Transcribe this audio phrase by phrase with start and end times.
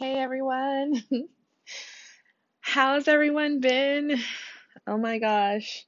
[0.00, 1.04] Hey everyone.
[2.60, 4.18] How's everyone been?
[4.86, 5.86] Oh my gosh.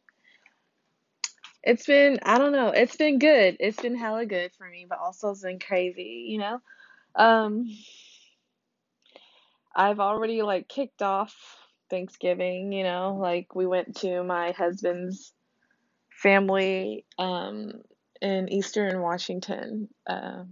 [1.65, 3.57] It's been, I don't know, it's been good.
[3.61, 6.61] It's been hella good for me, but also it's been crazy, you know?
[7.17, 7.69] Um,
[9.75, 11.35] I've already like kicked off
[11.91, 15.33] Thanksgiving, you know, like we went to my husband's
[16.23, 17.73] family um
[18.23, 19.89] in Eastern Washington.
[20.07, 20.45] Uh,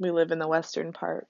[0.00, 1.28] we live in the western part,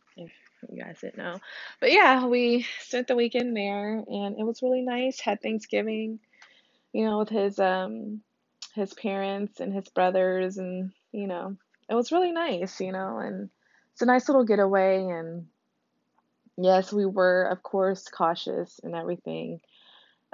[0.68, 1.38] you guys didn't know.
[1.80, 5.20] But yeah, we spent the weekend there and it was really nice.
[5.20, 6.18] Had Thanksgiving,
[6.92, 8.22] you know, with his um
[8.74, 11.56] his parents and his brothers and, you know,
[11.88, 13.50] it was really nice, you know, and
[13.92, 15.46] it's a nice little getaway and
[16.56, 19.60] yes, we were of course cautious and everything.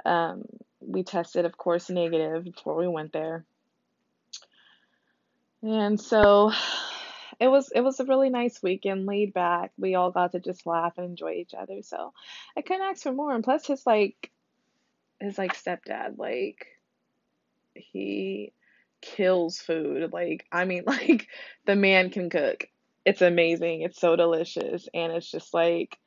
[0.05, 0.43] Um
[0.79, 3.45] we tested of course negative before we went there.
[5.63, 6.51] And so
[7.39, 9.71] it was it was a really nice weekend, laid back.
[9.77, 11.81] We all got to just laugh and enjoy each other.
[11.81, 12.13] So
[12.57, 13.33] I couldn't ask for more.
[13.33, 14.31] And plus his like
[15.19, 16.65] his like stepdad, like
[17.73, 18.53] he
[19.01, 20.11] kills food.
[20.11, 21.27] Like I mean like
[21.65, 22.67] the man can cook.
[23.05, 23.81] It's amazing.
[23.81, 24.87] It's so delicious.
[24.93, 25.97] And it's just like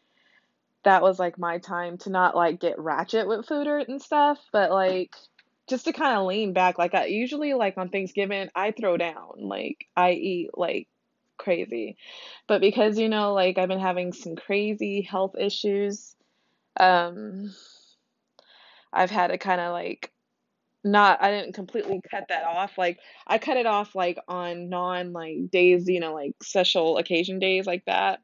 [0.85, 4.71] that was like my time to not like get ratchet with food and stuff, but
[4.71, 5.15] like
[5.69, 6.79] just to kind of lean back.
[6.79, 9.33] Like I usually like on Thanksgiving, I throw down.
[9.37, 10.89] Like I eat like
[11.39, 11.97] crazy.
[12.47, 16.15] But because you know, like I've been having some crazy health issues,
[16.79, 17.55] um
[18.93, 20.13] I've had to kind of like
[20.85, 22.79] not I didn't completely cut that off.
[22.79, 27.39] Like I cut it off like on non like days, you know, like special occasion
[27.39, 28.21] days like that.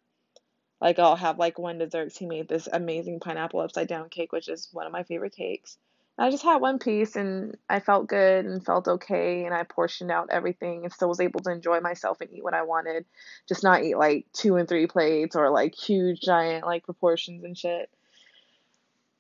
[0.81, 2.17] Like I'll have like one desserts.
[2.19, 5.79] He made this amazing pineapple upside down cake, which is one of my favorite cakes.
[6.17, 10.13] I just had one piece and I felt good and felt okay and I portioned
[10.13, 13.05] out everything and still was able to enjoy myself and eat what I wanted.
[13.49, 17.59] Just not eat like two and three plates or like huge giant like proportions and
[17.59, 17.91] shit.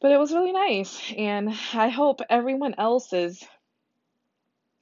[0.00, 3.42] But it was really nice and I hope everyone else is,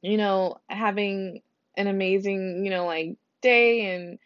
[0.03, 1.41] you know, having
[1.79, 4.19] an amazing, you know, like day and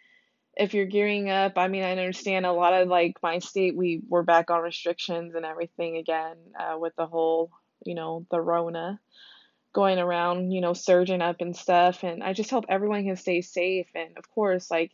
[0.57, 4.01] if you're gearing up, I mean, I understand a lot of like my state, we
[4.09, 7.53] were back on restrictions and everything again uh, with the whole,
[7.85, 9.01] you know, the Rona
[9.73, 12.03] going around, you know, surging up and stuff.
[12.03, 13.87] And I just hope everyone can stay safe.
[13.95, 14.93] And of course, like,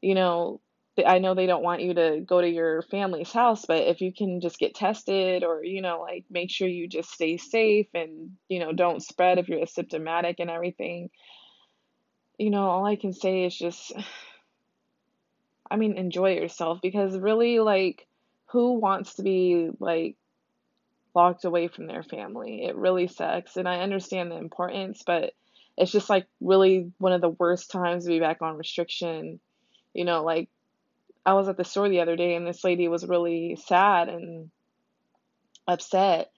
[0.00, 0.60] you know,
[1.06, 4.12] I know they don't want you to go to your family's house, but if you
[4.12, 8.32] can just get tested or, you know, like make sure you just stay safe and,
[8.48, 11.10] you know, don't spread if you're asymptomatic and everything.
[12.36, 13.92] You know, all I can say is just
[15.70, 18.08] I mean, enjoy yourself because really, like,
[18.46, 20.16] who wants to be like
[21.14, 22.64] locked away from their family?
[22.64, 23.56] It really sucks.
[23.56, 25.34] And I understand the importance, but
[25.76, 29.40] it's just like really one of the worst times to be back on restriction.
[29.94, 30.48] You know, like
[31.24, 34.50] I was at the store the other day and this lady was really sad and
[35.66, 36.30] upset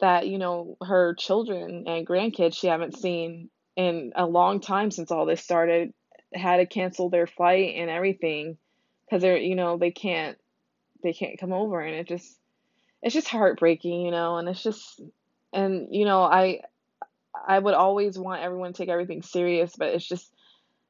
[0.00, 5.10] that, you know, her children and grandkids she haven't seen in a long time since
[5.10, 5.92] all this started
[6.34, 8.56] had to cancel their flight and everything
[9.04, 10.38] because they're you know they can't
[11.02, 12.38] they can't come over and it just
[13.02, 15.00] it's just heartbreaking you know and it's just
[15.52, 16.60] and you know i
[17.46, 20.32] i would always want everyone to take everything serious but it's just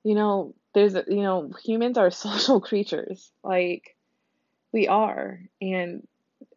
[0.05, 3.97] you know there's you know humans are social creatures like
[4.73, 6.07] we are and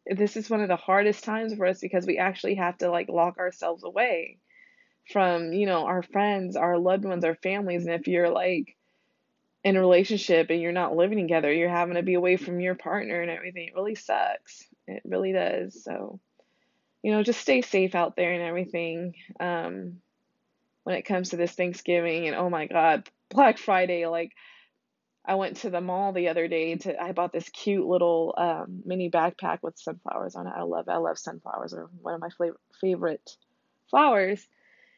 [0.06, 3.08] this is one of the hardest times for us because we actually have to like
[3.10, 4.38] lock ourselves away
[5.12, 8.76] from you know our friends our loved ones our families and if you're like
[9.64, 12.76] in a relationship and you're not living together, you're having to be away from your
[12.76, 13.68] partner and everything.
[13.68, 14.66] It really sucks.
[14.88, 15.84] It really does.
[15.84, 16.20] So,
[17.02, 19.16] you know, just stay safe out there and everything.
[19.40, 20.02] Um,
[20.84, 24.34] when it comes to this Thanksgiving and oh my God, Black Friday, like
[25.26, 28.82] I went to the mall the other day to I bought this cute little um,
[28.86, 30.54] mini backpack with sunflowers on it.
[30.56, 31.74] I love I love sunflowers.
[31.74, 33.38] Are one of my flavor, favorite
[33.90, 34.46] flowers.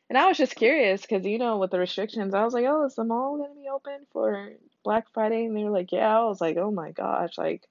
[0.09, 2.85] And I was just curious because, you know, with the restrictions, I was like, oh,
[2.85, 4.51] is the mall going to be open for
[4.83, 5.45] Black Friday?
[5.45, 6.19] And they were like, yeah.
[6.19, 7.37] I was like, oh my gosh.
[7.37, 7.63] Like,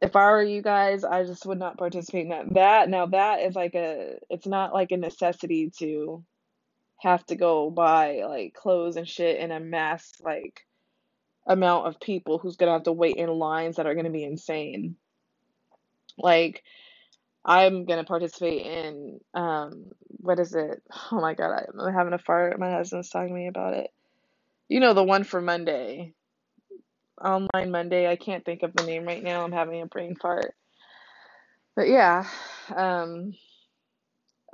[0.00, 2.54] if I were you guys, I just would not participate in that.
[2.54, 6.24] That, now that is like a, it's not like a necessity to
[6.98, 10.66] have to go buy like clothes and shit in a mass, like,
[11.44, 14.12] amount of people who's going to have to wait in lines that are going to
[14.12, 14.94] be insane.
[16.16, 16.62] Like,
[17.44, 20.82] I'm gonna participate in um what is it?
[21.12, 22.58] Oh my God, I'm having a fart.
[22.58, 23.90] My husband's talking to me about it.
[24.68, 26.14] You know the one for Monday,
[27.22, 28.08] online Monday.
[28.08, 29.44] I can't think of the name right now.
[29.44, 30.54] I'm having a brain fart.
[31.76, 32.26] But yeah,
[32.74, 33.34] um,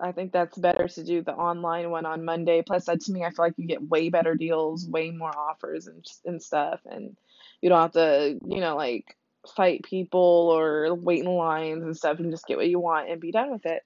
[0.00, 2.62] I think that's better to do the online one on Monday.
[2.62, 5.88] Plus, that to me, I feel like you get way better deals, way more offers
[5.88, 7.16] and and stuff, and
[7.60, 9.17] you don't have to, you know, like
[9.56, 13.20] fight people or wait in lines and stuff and just get what you want and
[13.20, 13.82] be done with it.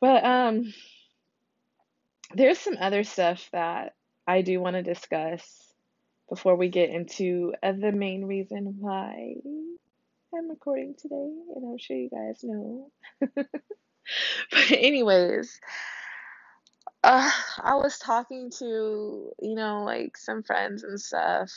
[0.00, 0.72] But um
[2.34, 3.94] there's some other stuff that
[4.26, 5.72] I do want to discuss
[6.28, 9.36] before we get into uh, the main reason why
[10.34, 11.14] I'm recording today,
[11.54, 12.90] and I'm sure you guys know.
[13.20, 15.60] but anyways,
[17.04, 17.30] uh,
[17.62, 21.50] I was talking to you know like some friends and stuff,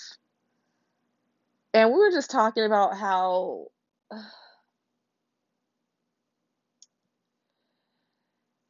[1.73, 3.67] and we were just talking about how.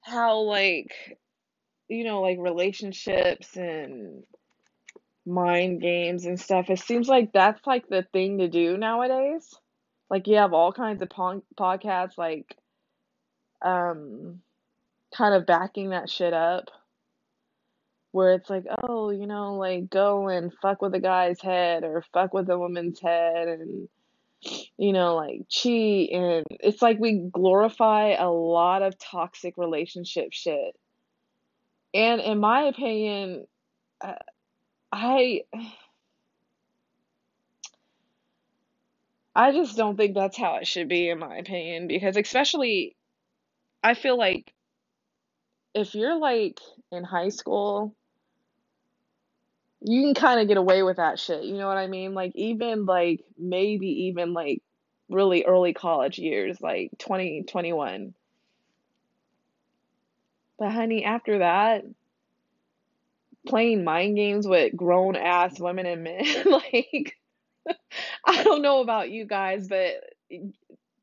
[0.04, 0.92] how like
[1.90, 4.24] you know like relationships and
[5.26, 9.54] mind games and stuff it seems like that's like the thing to do nowadays
[10.10, 12.56] like you have all kinds of pon- podcasts like
[13.64, 14.42] um
[15.16, 16.66] kind of backing that shit up
[18.12, 22.04] where it's like oh you know like go and fuck with a guy's head or
[22.14, 23.88] fuck with a woman's head and
[24.78, 30.76] you know like cheat and it's like we glorify a lot of toxic relationship shit.
[31.94, 33.46] And in my opinion
[34.02, 34.14] uh,
[34.92, 35.42] i
[39.36, 42.96] i just don't think that's how it should be in my opinion because especially
[43.84, 44.54] i feel like
[45.74, 46.60] if you're like
[46.92, 47.96] in high school
[49.82, 51.44] you can kind of get away with that shit.
[51.44, 52.14] You know what I mean?
[52.14, 54.62] Like even like maybe even like
[55.10, 58.14] really early college years, like 20, 21.
[60.58, 61.86] But honey, after that,
[63.48, 67.16] playing mind games with grown ass women and men, like
[68.26, 70.04] I don't know about you guys, but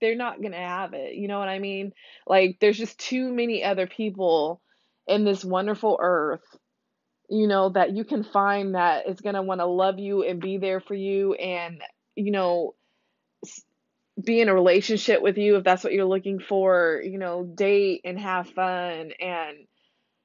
[0.01, 1.15] they're not going to have it.
[1.15, 1.93] You know what I mean?
[2.27, 4.61] Like there's just too many other people
[5.07, 6.45] in this wonderful earth
[7.29, 10.41] you know, that you can find that is going to want to love you and
[10.41, 11.81] be there for you and,
[12.15, 12.75] you know,
[14.23, 18.03] be in a relationship with you if that's what you're looking for, you know, date
[18.05, 19.57] and have fun and,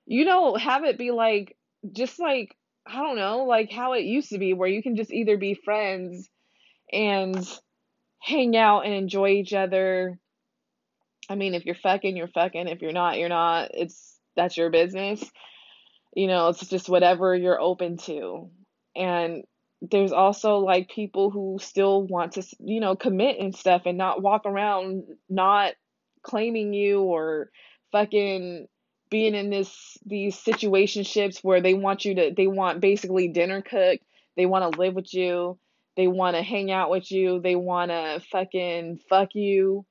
[0.06, 1.58] you know, have it be like,
[1.92, 2.56] just like,
[2.86, 5.56] I don't know, like how it used to be where you can just either be
[5.56, 6.30] friends
[6.92, 7.48] and
[8.20, 10.20] hang out and enjoy each other.
[11.30, 12.68] I mean, if you're fucking, you're fucking.
[12.68, 13.72] If you're not, you're not.
[13.74, 15.24] It's that's your business
[16.14, 18.50] you know, it's just whatever you're open to.
[18.96, 19.44] And
[19.82, 24.22] there's also like people who still want to, you know, commit and stuff and not
[24.22, 25.74] walk around not
[26.22, 27.50] claiming you or
[27.92, 28.68] fucking
[29.10, 34.04] being in this these situationships where they want you to they want basically dinner cooked,
[34.38, 35.58] they want to live with you,
[35.98, 39.86] they want to hang out with you, they want to fucking fuck you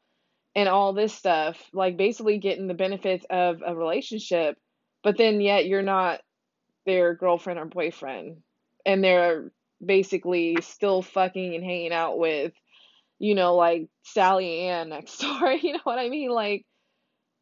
[0.54, 4.56] and all this stuff, like basically getting the benefits of a relationship
[5.02, 6.20] but then yet you're not
[6.86, 8.38] their girlfriend or boyfriend.
[8.84, 9.52] And they're
[9.84, 12.52] basically still fucking and hanging out with
[13.18, 16.30] you know like Sally Ann next door you know what I mean?
[16.30, 16.66] Like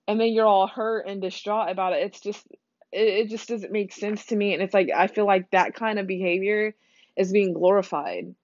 [0.06, 2.02] and then you're all hurt and distraught about it.
[2.02, 2.46] It's just
[2.93, 4.54] it, it just doesn't make sense to me.
[4.54, 6.75] And it's like I feel like that kind of behavior
[7.16, 8.34] is being glorified.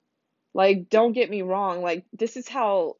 [0.52, 1.82] Like don't get me wrong.
[1.82, 2.96] Like this is how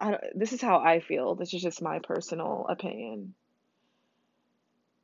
[0.00, 1.34] I, this is how I feel.
[1.34, 3.34] This is just my personal opinion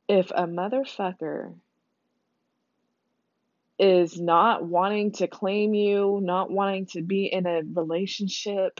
[0.07, 1.53] if a motherfucker
[3.79, 8.79] is not wanting to claim you, not wanting to be in a relationship,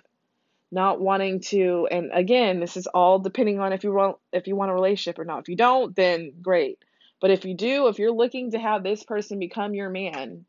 [0.71, 4.55] not wanting to and again, this is all depending on if you want if you
[4.55, 5.39] want a relationship or not.
[5.39, 6.77] If you don't, then great.
[7.19, 10.45] But if you do, if you're looking to have this person become your man,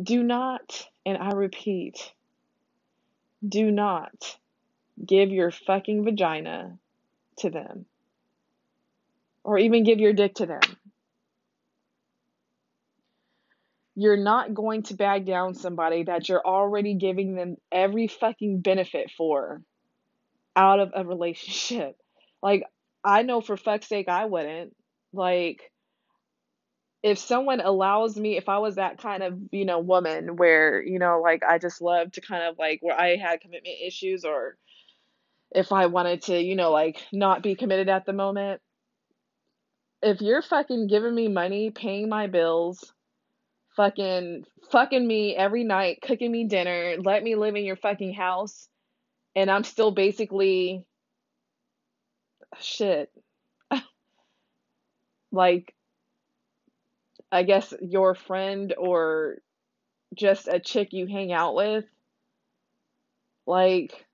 [0.00, 2.12] do not, and I repeat,
[3.46, 4.36] do not
[5.04, 6.78] give your fucking vagina
[7.38, 7.86] to them
[9.44, 10.60] or even give your dick to them.
[13.94, 19.10] You're not going to bag down somebody that you're already giving them every fucking benefit
[19.16, 19.62] for
[20.54, 21.96] out of a relationship.
[22.40, 22.62] Like,
[23.02, 24.72] I know for fuck's sake I wouldn't.
[25.12, 25.72] Like,
[27.02, 30.98] if someone allows me, if I was that kind of, you know, woman where, you
[30.98, 34.56] know, like I just love to kind of like where I had commitment issues or
[35.50, 38.60] if I wanted to, you know, like not be committed at the moment,
[40.02, 42.92] if you're fucking giving me money, paying my bills,
[43.76, 48.68] fucking fucking me every night, cooking me dinner, let me live in your fucking house,
[49.34, 50.84] and I'm still basically
[52.60, 53.10] shit.
[55.32, 55.74] like
[57.30, 59.38] I guess your friend or
[60.14, 61.84] just a chick you hang out with.
[63.46, 64.06] Like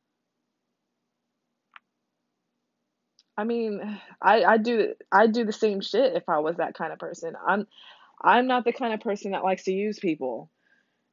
[3.36, 6.92] I mean, I I do I do the same shit if I was that kind
[6.92, 7.34] of person.
[7.46, 7.66] I'm
[8.20, 10.50] I'm not the kind of person that likes to use people.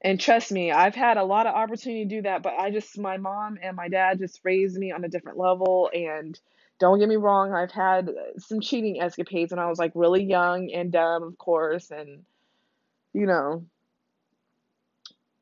[0.04, 2.98] And trust me, I've had a lot of opportunity to do that, but I just,
[2.98, 5.92] my mom and my dad just raised me on a different level.
[5.94, 6.40] And
[6.80, 8.10] don't get me wrong, I've had
[8.40, 11.92] some cheating escapades when I was like really young and dumb, of course.
[11.92, 12.24] And,
[13.14, 13.66] you know,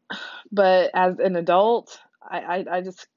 [0.51, 3.07] but as an adult, I, I, I just,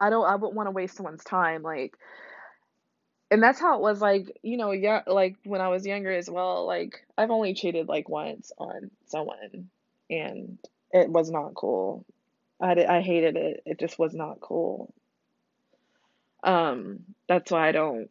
[0.00, 1.62] I don't, I wouldn't want to waste someone's time.
[1.62, 1.94] Like,
[3.30, 6.30] and that's how it was like, you know, yeah, like when I was younger as
[6.30, 9.68] well, like I've only cheated like once on someone
[10.10, 10.58] and
[10.92, 12.04] it was not cool.
[12.60, 13.62] I, I hated it.
[13.66, 14.92] It just was not cool.
[16.42, 18.08] Um, that's why I don't,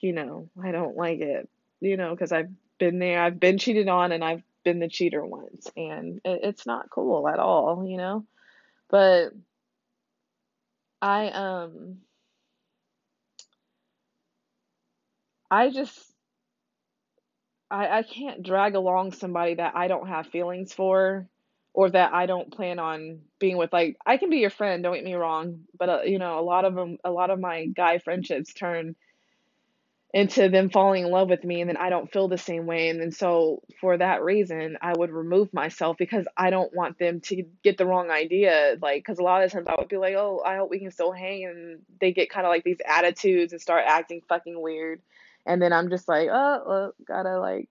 [0.00, 1.48] you know, I don't like it,
[1.80, 5.24] you know, because I've been there, I've been cheated on, and I've been the cheater
[5.24, 8.24] once, and it, it's not cool at all, you know.
[8.88, 9.32] But
[11.02, 11.98] I um
[15.50, 15.98] I just
[17.70, 21.28] I I can't drag along somebody that I don't have feelings for
[21.72, 23.72] or that I don't plan on being with.
[23.72, 26.42] Like I can be your friend, don't get me wrong, but uh, you know, a
[26.42, 28.96] lot of them a lot of my guy friendships turn
[30.14, 32.88] into them falling in love with me and then I don't feel the same way.
[32.88, 37.20] And then so for that reason I would remove myself because I don't want them
[37.22, 38.76] to get the wrong idea.
[38.80, 40.92] Like cuz a lot of times I would be like oh I hope we can
[40.92, 45.02] still hang and they get kind of like these attitudes and start acting fucking weird
[45.46, 47.68] and then I'm just like oh well, gotta like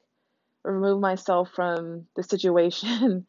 [0.63, 3.27] remove myself from the situation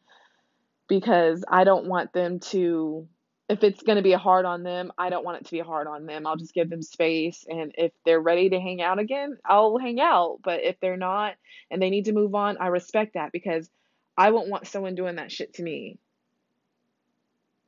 [0.89, 3.07] because I don't want them to
[3.49, 5.87] if it's going to be hard on them, I don't want it to be hard
[5.87, 6.27] on them.
[6.27, 10.01] I'll just give them space and if they're ready to hang out again, I'll hang
[10.01, 11.35] out, but if they're not
[11.71, 13.69] and they need to move on, I respect that because
[14.17, 15.99] I won't want someone doing that shit to me.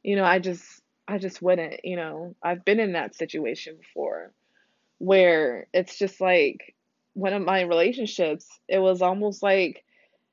[0.03, 0.65] You know, I just
[1.07, 2.36] I just wouldn't, you know.
[2.43, 4.33] I've been in that situation before
[5.00, 6.75] where it's just like
[7.13, 9.84] one of my relationships, it was almost like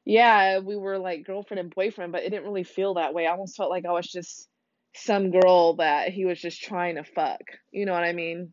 [0.06, 3.26] yeah, we were like girlfriend and boyfriend, but it didn't really feel that way.
[3.26, 4.48] I almost felt like I was just
[4.94, 7.40] some girl that he was just trying to fuck.
[7.72, 8.52] You know what I mean?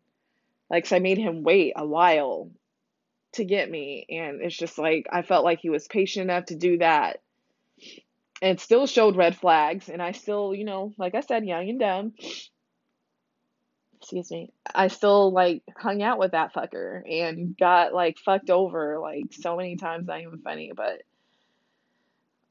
[0.70, 2.50] Like, so I made him wait a while
[3.34, 4.06] to get me.
[4.10, 7.22] And it's just like, I felt like he was patient enough to do that.
[8.42, 9.90] And still showed red flags.
[9.90, 12.14] And I still, you know, like I said, young and dumb.
[14.04, 14.52] Excuse me.
[14.76, 19.56] I still like hung out with that fucker and got like fucked over like so
[19.56, 21.04] many times, not even funny, but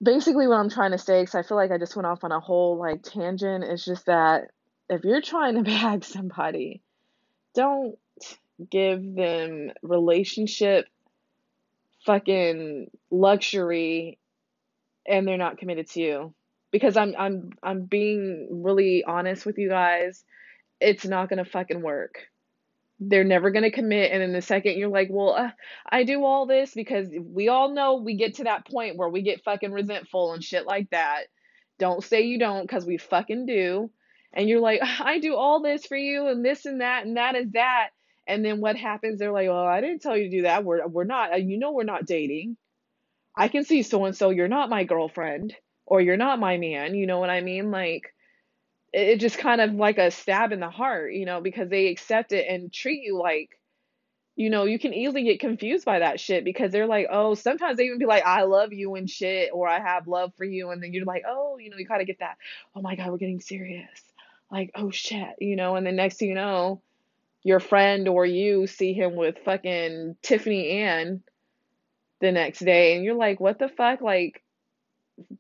[0.03, 2.33] basically what I'm trying to say, because I feel like I just went off on
[2.33, 4.49] a whole like tangent, is just that
[4.89, 6.81] if you're trying to bag somebody,
[7.55, 7.99] don't
[8.71, 10.87] give them relationship
[12.07, 14.19] fucking luxury
[15.07, 16.35] and they're not committed to you.
[16.71, 20.25] Because I'm I'm I'm being really honest with you guys.
[20.83, 22.17] It's not gonna fucking work.
[22.99, 25.51] They're never going to commit and then the second you're like well uh,
[25.91, 29.23] i do all this because we all know we get to that point where we
[29.23, 31.25] get fucking resentful and shit like that.
[31.79, 33.91] Don't say you don't because we fucking do.
[34.33, 37.37] And you're like i do all this for you and this and that and that
[37.37, 37.91] is that.
[38.27, 39.19] And then what happens?
[39.19, 40.65] They're like well i didn't tell you to do that.
[40.65, 42.57] We're, we're not uh, you know we're not dating.
[43.37, 44.31] I can see so and so.
[44.31, 45.55] You're not my girlfriend
[45.87, 46.95] or you're not my man.
[46.95, 47.71] You know what i mean?
[47.71, 48.05] Like
[48.93, 52.33] it just kind of like a stab in the heart, you know, because they accept
[52.33, 53.59] it and treat you like,
[54.37, 57.77] you know, you can easily get confused by that shit because they're like, oh, sometimes
[57.77, 60.71] they even be like, I love you and shit, or I have love for you.
[60.71, 62.37] And then you're like, oh, you know, you kind of get that,
[62.75, 64.01] oh my God, we're getting serious.
[64.51, 66.83] Like, oh shit, you know, and then next thing you know,
[67.43, 71.23] your friend or you see him with fucking Tiffany Ann
[72.21, 74.01] the next day and you're like, what the fuck?
[74.03, 74.42] Like,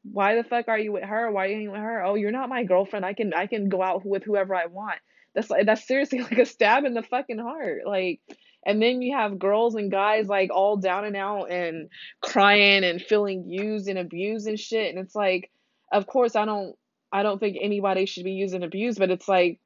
[0.03, 1.31] why the fuck are you with her?
[1.31, 2.05] Why are you with her?
[2.05, 3.05] Oh, you're not my girlfriend.
[3.05, 4.99] I can I can go out with whoever I want.
[5.35, 7.83] That's like that's seriously like a stab in the fucking heart.
[7.87, 8.21] Like
[8.65, 11.89] and then you have girls and guys like all down and out and
[12.21, 14.95] crying and feeling used and abused and shit.
[14.95, 15.51] And it's like,
[15.93, 16.77] of course I don't
[17.13, 19.59] I don't think anybody should be used and abused, but it's like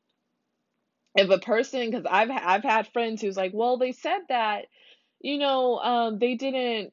[1.14, 4.66] if a person because I've I've had friends who's like, well, they said that,
[5.20, 6.92] you know, um, they didn't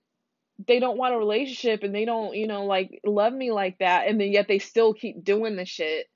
[0.68, 4.08] they don't want a relationship and they don't, you know, like love me like that
[4.08, 6.08] and then yet they still keep doing the shit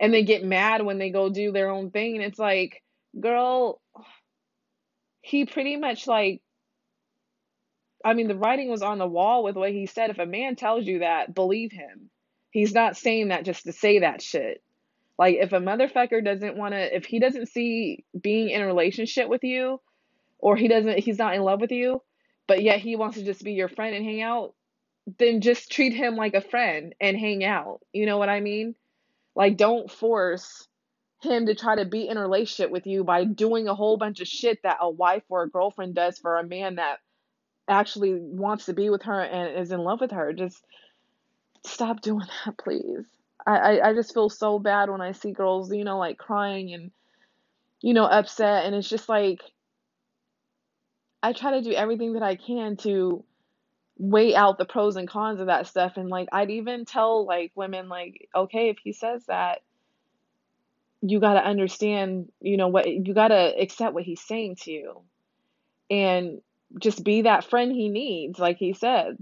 [0.00, 2.82] and they get mad when they go do their own thing and it's like,
[3.20, 3.80] girl,
[5.20, 6.42] he pretty much like
[8.04, 10.10] I mean, the writing was on the wall with what he said.
[10.10, 12.10] If a man tells you that, believe him.
[12.50, 14.62] He's not saying that just to say that shit.
[15.18, 19.28] Like, if a motherfucker doesn't want to, if he doesn't see being in a relationship
[19.28, 19.80] with you,
[20.38, 22.02] or he doesn't, he's not in love with you,
[22.52, 24.52] but yet he wants to just be your friend and hang out,
[25.16, 27.80] then just treat him like a friend and hang out.
[27.94, 28.74] You know what I mean?
[29.34, 30.68] Like, don't force
[31.22, 34.20] him to try to be in a relationship with you by doing a whole bunch
[34.20, 36.98] of shit that a wife or a girlfriend does for a man that
[37.68, 40.34] actually wants to be with her and is in love with her.
[40.34, 40.62] Just
[41.64, 43.06] stop doing that, please.
[43.46, 46.74] I, I, I just feel so bad when I see girls, you know, like crying
[46.74, 46.90] and,
[47.80, 48.66] you know, upset.
[48.66, 49.40] And it's just like,
[51.22, 53.24] I try to do everything that I can to
[53.98, 55.96] weigh out the pros and cons of that stuff.
[55.96, 59.60] And like, I'd even tell like women, like, okay, if he says that,
[61.00, 64.70] you got to understand, you know, what you got to accept what he's saying to
[64.70, 65.00] you.
[65.90, 66.40] And
[66.78, 69.16] just be that friend he needs, like he said.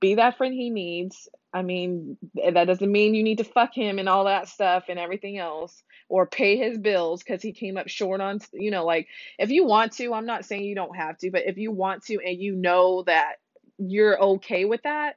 [0.00, 1.28] Be that friend he needs.
[1.56, 4.84] I mean, eh, that doesn't mean you need to fuck him and all that stuff
[4.90, 8.84] and everything else or pay his bills because he came up short on, you know,
[8.84, 9.08] like
[9.38, 12.04] if you want to, I'm not saying you don't have to, but if you want
[12.04, 13.36] to and you know that
[13.78, 15.16] you're okay with that,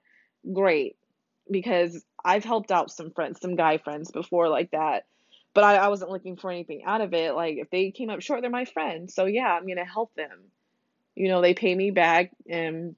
[0.53, 0.95] great.
[1.51, 5.03] Because I've helped out some friends, some guy friends before like that.
[5.53, 7.35] But I, I wasn't looking for anything out of it.
[7.35, 9.13] Like if they came up short, they're my friends.
[9.13, 10.51] So yeah, I'm gonna help them
[11.19, 12.95] you know, they pay me back and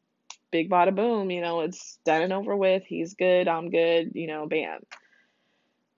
[0.52, 2.84] big bada boom, you know, it's done and over with.
[2.86, 4.82] He's good, I'm good, you know, bam.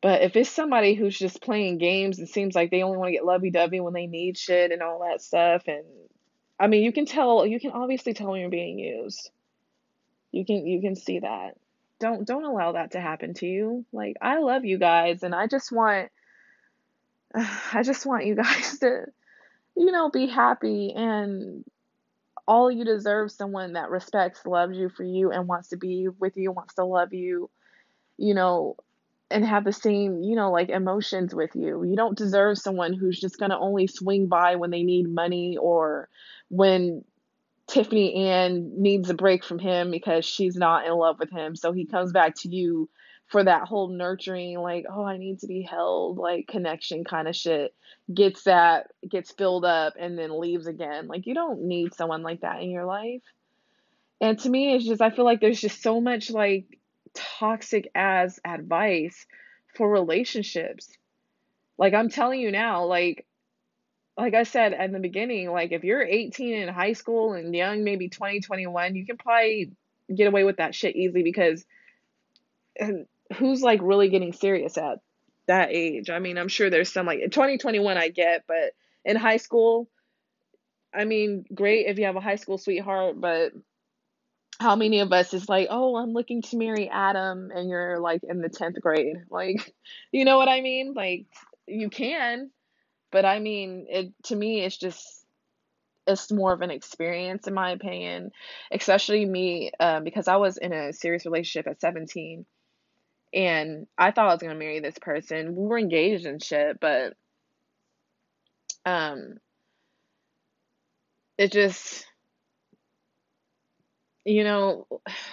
[0.02, 3.14] But if it's somebody who's just playing games, it seems like they only want to
[3.14, 5.64] get lovey dovey when they need shit and all that stuff.
[5.68, 5.86] And
[6.60, 9.30] I mean, you can tell, you can obviously tell when you're being used.
[10.32, 11.56] You can, you can see that.
[12.00, 13.86] Don't, don't allow that to happen to you.
[13.94, 16.10] Like, I love you guys, and I just want,
[17.34, 19.06] I just want you guys to,
[19.78, 21.64] you know, be happy and
[22.48, 26.36] all you deserve someone that respects, loves you for you, and wants to be with
[26.36, 27.50] you, wants to love you,
[28.18, 28.76] you know,
[29.32, 31.84] and have the same, you know, like emotions with you.
[31.84, 35.58] You don't deserve someone who's just going to only swing by when they need money
[35.60, 36.10] or
[36.50, 37.04] when
[37.68, 41.56] Tiffany Ann needs a break from him because she's not in love with him.
[41.56, 42.90] So he comes back to you
[43.34, 47.36] for that whole nurturing, like, oh, I need to be held, like connection kind of
[47.36, 47.74] shit,
[48.14, 51.08] gets that, gets filled up and then leaves again.
[51.08, 53.24] Like, you don't need someone like that in your life.
[54.22, 56.78] And to me, it's just, I feel like there's just so much like
[57.16, 59.26] toxic as advice
[59.76, 60.88] for relationships.
[61.80, 63.26] Like, I'm telling you now, like,
[64.16, 67.84] like I said at the beginning, like if you're 18 in high school and young,
[67.84, 69.72] maybe 20, 21, you can probably
[70.16, 71.66] get away with that shit easily because
[73.38, 75.00] who's like really getting serious at
[75.48, 76.10] that age?
[76.10, 78.74] I mean, I'm sure there's some like in 2021 I get, but
[79.06, 79.90] in high school,
[80.94, 83.54] I mean, great if you have a high school sweetheart, but
[84.60, 88.22] how many of us is like, oh, I'm looking to marry Adam and you're like
[88.24, 89.18] in the 10th grade?
[89.30, 89.74] Like,
[90.12, 90.94] you know what I mean?
[90.94, 91.26] Like,
[91.68, 92.52] you can,
[93.12, 95.26] but I mean, it to me, it's just,
[96.06, 98.32] it's more of an experience in my opinion,
[98.72, 102.46] especially me, um, because I was in a serious relationship at 17
[103.34, 105.56] and I thought I was gonna marry this person.
[105.56, 107.14] We were engaged and shit, but
[108.86, 109.36] um
[111.38, 112.06] it just
[114.26, 114.88] you know,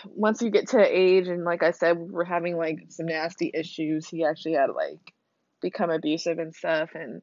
[0.06, 3.50] once you get to age and like I said, we were having like some nasty
[3.54, 4.08] issues.
[4.08, 4.98] He actually had like
[5.62, 7.22] become abusive and stuff and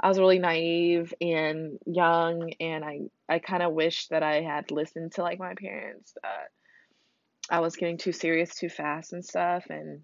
[0.00, 4.70] I was really naive and young and I I kind of wish that I had
[4.70, 6.14] listened to like my parents.
[6.22, 6.44] Uh,
[7.50, 10.02] I was getting too serious too fast and stuff and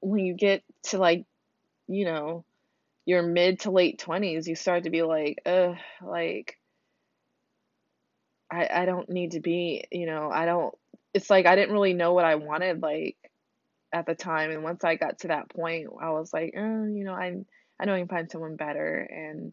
[0.00, 1.24] when you get to like
[1.88, 2.44] you know
[3.06, 6.56] your mid to late 20s you start to be like ugh like
[8.50, 10.74] I I don't need to be you know I don't
[11.14, 13.16] it's like I didn't really know what I wanted like
[13.92, 17.04] at the time and once I got to that point I was like oh, you
[17.04, 17.34] know I
[17.80, 19.52] I know I can find someone better and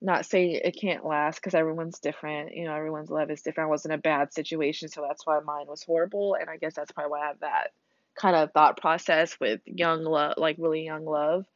[0.00, 2.54] not saying it can't last because everyone's different.
[2.54, 3.68] You know, everyone's love is different.
[3.68, 6.36] I was in a bad situation, so that's why mine was horrible.
[6.40, 7.72] And I guess that's probably why I have that
[8.14, 11.46] kind of thought process with young love, like really young love.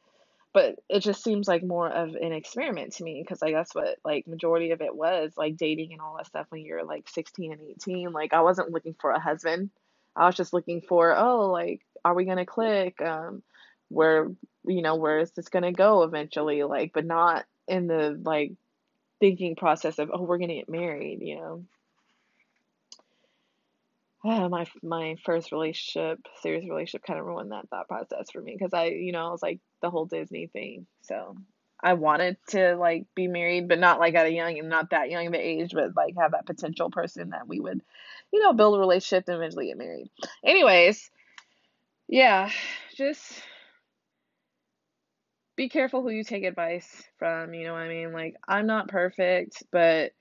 [0.53, 3.97] But it just seems like more of an experiment to me because like that's what
[4.03, 7.51] like majority of it was like dating and all that stuff when you're like 16
[7.51, 8.11] and 18.
[8.11, 9.69] Like I wasn't looking for a husband.
[10.15, 13.01] I was just looking for oh like are we gonna click?
[13.01, 13.43] Um,
[13.89, 14.29] where
[14.65, 16.63] you know where is this gonna go eventually?
[16.63, 18.53] Like, but not in the like
[19.19, 21.63] thinking process of oh we're gonna get married you know?
[24.25, 28.55] Uh, my my first relationship serious relationship kind of ruined that thought process for me
[28.57, 31.35] because i you know i was like the whole disney thing so.
[31.79, 35.11] I wanted to like be married but not like at a young and not that
[35.11, 37.83] young of an age but like have that potential person that we would
[38.33, 40.09] you know build a relationship and eventually get married.
[40.43, 41.11] Anyways
[42.07, 42.49] yeah
[42.95, 43.43] just
[45.57, 48.13] be careful who you take advice from, you know what I mean?
[48.13, 50.13] Like, I'm not perfect, but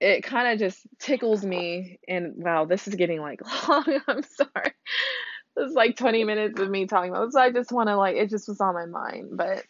[0.00, 1.98] it kind of just tickles me.
[2.08, 4.00] And wow, this is getting like long.
[4.06, 4.72] I'm sorry.
[5.56, 7.36] This is like 20 minutes of me talking about this.
[7.36, 9.32] I just want to, like, it just was on my mind.
[9.32, 9.64] But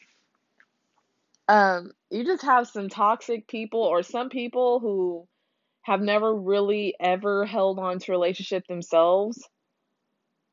[1.49, 5.27] um, you just have some toxic people or some people who
[5.81, 9.43] have never really ever held on to relationship themselves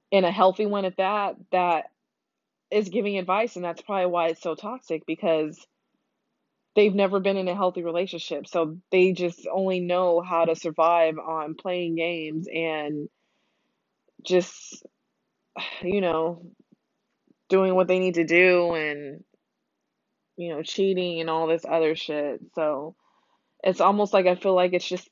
[0.09, 1.91] in a healthy one at that that
[2.71, 5.65] is giving advice and that's probably why it's so toxic because
[6.75, 8.47] they've never been in a healthy relationship.
[8.47, 13.09] So they just only know how to survive on playing games and
[14.25, 14.83] just
[15.81, 16.43] you know
[17.49, 19.23] doing what they need to do and
[20.37, 22.39] you know cheating and all this other shit.
[22.55, 22.95] So
[23.63, 25.09] it's almost like i feel like it's just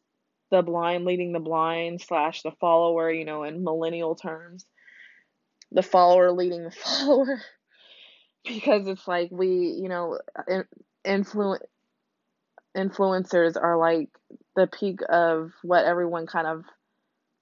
[0.51, 4.65] the blind leading the blind slash the follower you know in millennial terms
[5.71, 7.41] the follower leading the follower.
[8.43, 10.19] Because it's like we you know
[11.05, 11.59] influ-
[12.75, 14.09] influencers are like
[14.55, 16.63] the peak of what everyone kind of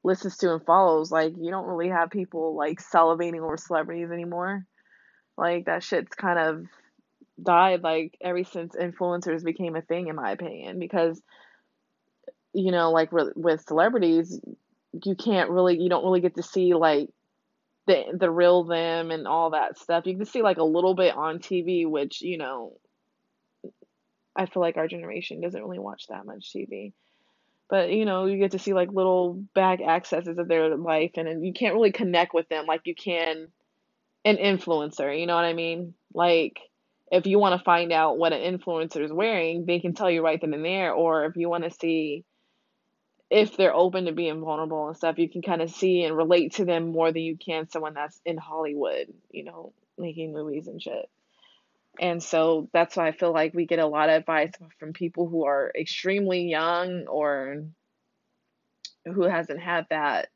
[0.03, 1.11] listens to and follows.
[1.11, 4.65] Like you don't really have people like salivating over celebrities anymore.
[5.37, 6.65] Like that shit's kind of
[7.41, 10.79] died like ever since influencers became a thing in my opinion.
[10.79, 11.21] Because
[12.53, 14.39] you know like with celebrities
[15.03, 17.09] you can't really you don't really get to see like
[17.87, 20.05] the the real them and all that stuff.
[20.05, 22.73] You can see like a little bit on TV, which you know,
[24.35, 26.93] I feel like our generation doesn't really watch that much TV.
[27.69, 31.27] But you know, you get to see like little back accesses of their life, and,
[31.27, 33.47] and you can't really connect with them like you can
[34.23, 35.17] an influencer.
[35.17, 35.93] You know what I mean?
[36.13, 36.59] Like
[37.11, 40.23] if you want to find out what an influencer is wearing, they can tell you
[40.23, 40.91] right then and there.
[40.91, 42.25] Or if you want to see
[43.29, 46.53] if they're open to being vulnerable and stuff, you can kind of see and relate
[46.53, 50.81] to them more than you can someone that's in Hollywood, you know, making movies and
[50.81, 51.09] shit.
[51.99, 55.27] And so that's why I feel like we get a lot of advice from people
[55.27, 57.63] who are extremely young or
[59.05, 60.29] who hasn't had that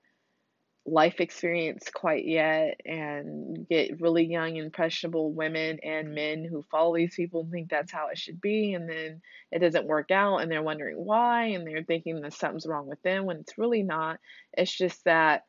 [0.92, 7.16] life experience quite yet and get really young impressionable women and men who follow these
[7.16, 9.22] people and think that's how it should be and then
[9.52, 13.02] it doesn't work out and they're wondering why and they're thinking that something's wrong with
[13.04, 14.20] them when it's really not.
[14.54, 15.46] It's just that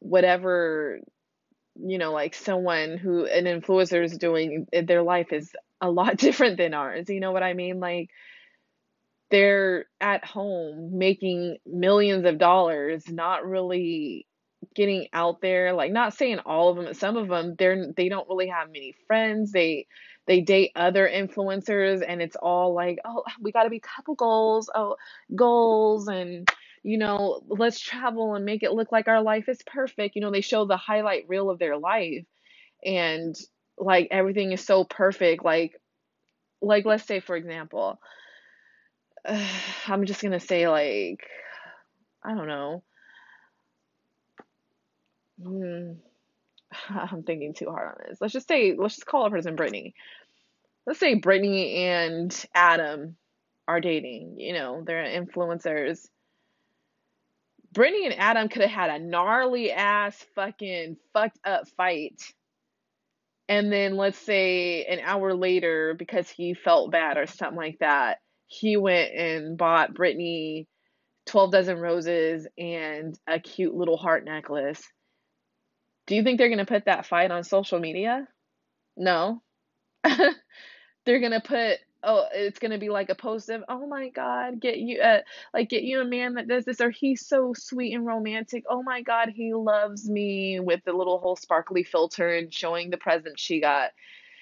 [0.00, 1.00] whatever
[1.78, 5.50] you know like someone who an influencer is doing eh, their life is
[5.80, 7.80] a lot different than ours you know what i mean?
[7.80, 8.10] Like
[9.30, 14.25] they're at home making millions of dollars not really
[14.74, 18.08] getting out there like not saying all of them but some of them they're they
[18.08, 19.52] don't really have many friends.
[19.52, 19.86] They
[20.26, 24.70] they date other influencers and it's all like oh we got to be couple goals
[24.74, 24.96] oh
[25.34, 26.48] goals and
[26.82, 30.16] you know let's travel and make it look like our life is perfect.
[30.16, 32.24] You know they show the highlight reel of their life
[32.84, 33.34] and
[33.78, 35.44] like everything is so perfect.
[35.44, 35.80] Like
[36.60, 38.00] like let's say for example
[39.24, 39.46] uh,
[39.86, 41.20] i'm just going to say like
[42.24, 42.82] i don't know
[45.42, 45.92] Hmm.
[46.88, 48.18] I'm thinking too hard on this.
[48.20, 49.94] Let's just say, let's just call a person Brittany.
[50.86, 53.16] Let's say Brittany and Adam
[53.66, 54.36] are dating.
[54.38, 56.06] You know, they're influencers.
[57.72, 62.22] Brittany and Adam could have had a gnarly ass fucking fucked up fight.
[63.48, 68.18] And then let's say an hour later, because he felt bad or something like that,
[68.46, 70.68] he went and bought Brittany
[71.26, 74.82] 12 dozen roses and a cute little heart necklace
[76.06, 78.28] do you think they're going to put that fight on social media?
[78.96, 79.42] No.
[80.04, 84.10] they're going to put oh it's going to be like a post of oh my
[84.10, 85.20] god get you uh,
[85.54, 88.64] like get you a man that does this or he's so sweet and romantic.
[88.68, 92.96] Oh my god he loves me with the little whole sparkly filter and showing the
[92.98, 93.90] present she got.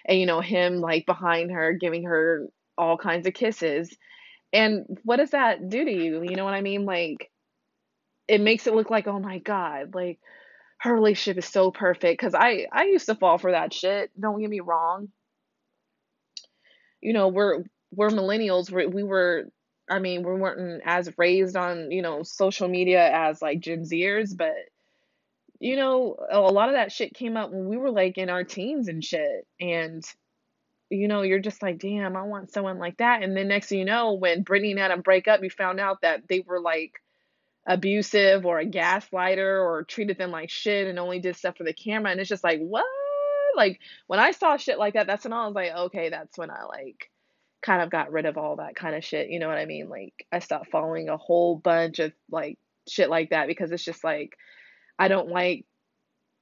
[0.07, 3.96] And you know him like behind her giving her all kinds of kisses.
[4.53, 6.22] And what does that do to you?
[6.22, 6.85] You know what i mean?
[6.85, 7.31] Like
[8.29, 10.18] it makes it look like oh my god like
[10.85, 14.11] her relationship is so perfect because I I used to fall for that shit.
[14.20, 15.09] Don't get me wrong.
[17.01, 18.70] You know, we're we're millennials.
[18.70, 19.47] we we were,
[19.90, 24.37] I mean, we weren't as raised on you know social media as like Gen Zers,
[24.37, 24.53] but
[25.59, 28.44] you know, a lot of that shit came up when we were like in our
[28.44, 30.05] teens and shit, and
[30.90, 33.23] you know, you're just like, damn, I want someone like that.
[33.23, 36.03] And then next thing you know, when Brittany and Adam break up, you found out
[36.03, 37.01] that they were like
[37.66, 41.72] abusive or a gaslighter or treated them like shit and only did stuff for the
[41.72, 42.11] camera.
[42.11, 42.85] And it's just like what?
[43.57, 46.50] Like when i saw shit like that that's when i was like okay that's when
[46.50, 47.09] i like
[47.62, 49.31] kind of got rid of all that kind of shit.
[49.31, 49.88] You know what i mean?
[49.88, 54.05] Like i stopped following a whole bunch of like shit like that because it's just
[54.05, 54.37] like
[54.98, 55.64] i don't like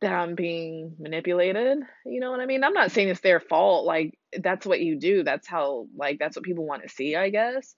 [0.00, 1.78] that i'm being manipulated.
[2.06, 2.64] You know what i mean?
[2.64, 3.84] I'm not saying it's their fault.
[3.84, 5.22] Like that's what you do.
[5.22, 7.76] That's how like that's what people want to see i guess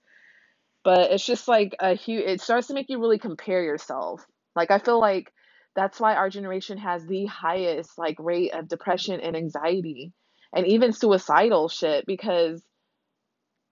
[0.85, 4.25] but it's just like a huge it starts to make you really compare yourself.
[4.55, 5.33] Like i feel like
[5.75, 10.13] that's why our generation has the highest like rate of depression and anxiety
[10.53, 12.63] and even suicidal shit because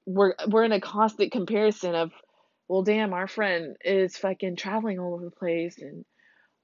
[0.06, 2.12] we're we're in a constant comparison of
[2.68, 6.06] well, damn, our friend is fucking traveling all over the place and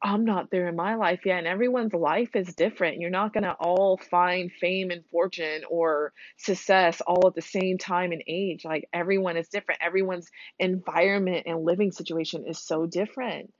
[0.02, 1.40] I'm not there in my life yet.
[1.40, 3.00] And everyone's life is different.
[3.02, 7.78] You're not going to all find fame and fortune or success all at the same
[7.78, 8.64] time and age.
[8.64, 9.82] Like everyone is different.
[9.84, 13.52] Everyone's environment and living situation is so different.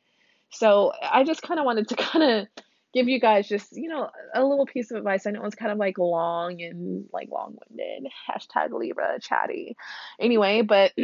[0.52, 2.48] So I just kind of wanted to kind of
[2.94, 5.28] give you guys just, you know, a little piece of advice.
[5.28, 8.12] I know it's kind of like long and like long winded.
[8.30, 9.76] Hashtag Libra chatty.
[10.20, 10.94] Anyway, but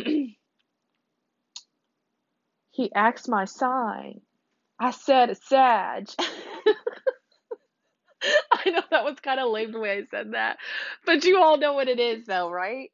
[2.71, 4.21] he asked my sign.
[4.79, 6.09] I said Sag.
[8.51, 10.57] I know that was kind of lame the way I said that.
[11.05, 12.91] But you all know what it is though, right?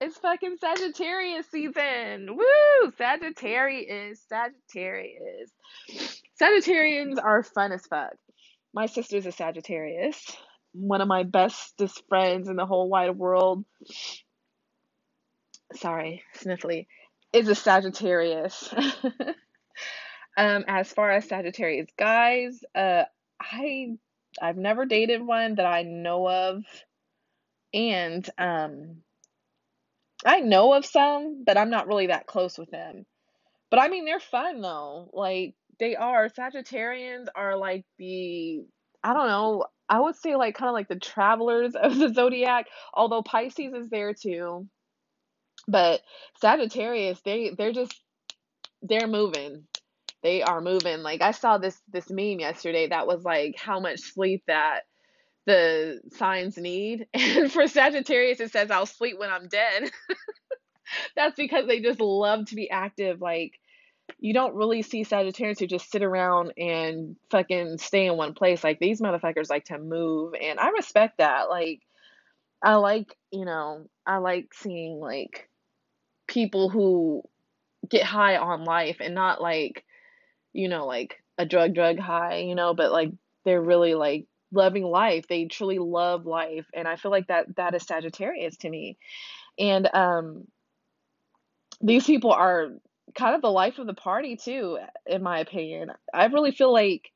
[0.00, 2.36] It's fucking Sagittarius season.
[2.36, 2.92] Woo!
[2.98, 5.52] Sagittarius, Sagittarius.
[6.40, 8.14] Sagittarians are fun as fuck.
[8.74, 10.36] My sister's a Sagittarius,
[10.72, 13.64] one of my bestest friends in the whole wide world.
[15.74, 16.86] Sorry, sniffly.
[17.32, 18.74] Is a Sagittarius.
[20.36, 23.04] um, as far as Sagittarius guys, uh,
[23.40, 23.96] I
[24.40, 26.64] I've never dated one that I know of,
[27.74, 29.02] and um,
[30.24, 33.04] I know of some, but I'm not really that close with them.
[33.70, 35.10] But I mean, they're fun though.
[35.12, 36.28] Like they are.
[36.28, 38.64] Sagittarians are like the,
[39.02, 42.66] I don't know, I would say like kind of like the travelers of the zodiac,
[42.94, 44.68] although Pisces is there too.
[45.68, 46.00] But
[46.40, 48.00] Sagittarius, they they're just
[48.82, 49.64] they're moving.
[50.22, 51.02] They are moving.
[51.02, 54.82] Like I saw this this meme yesterday that was like how much sleep that
[55.46, 57.06] the signs need.
[57.14, 59.90] And for Sagittarius it says I'll sleep when I'm dead.
[61.16, 63.52] That's because they just love to be active like
[64.18, 68.62] you don't really see Sagittarius who just sit around and fucking stay in one place.
[68.62, 71.48] Like these motherfuckers like to move, and I respect that.
[71.48, 71.80] Like,
[72.62, 75.48] I like, you know, I like seeing like
[76.26, 77.22] people who
[77.88, 79.84] get high on life and not like,
[80.52, 83.12] you know, like a drug drug high, you know, but like
[83.44, 85.26] they're really like loving life.
[85.28, 88.98] They truly love life, and I feel like that that is Sagittarius to me.
[89.58, 90.46] And um
[91.80, 92.68] these people are
[93.14, 95.92] kind of the life of the party too, in my opinion.
[96.14, 97.10] I really feel like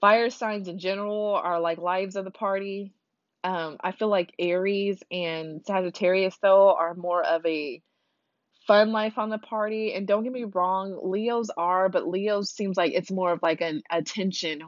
[0.00, 2.92] fire signs in general are like lives of the party.
[3.44, 7.82] Um, I feel like Aries and Sagittarius though are more of a
[8.68, 9.94] fun life on the party.
[9.94, 13.60] And don't get me wrong, Leos are, but Leos seems like it's more of like
[13.60, 14.62] an attention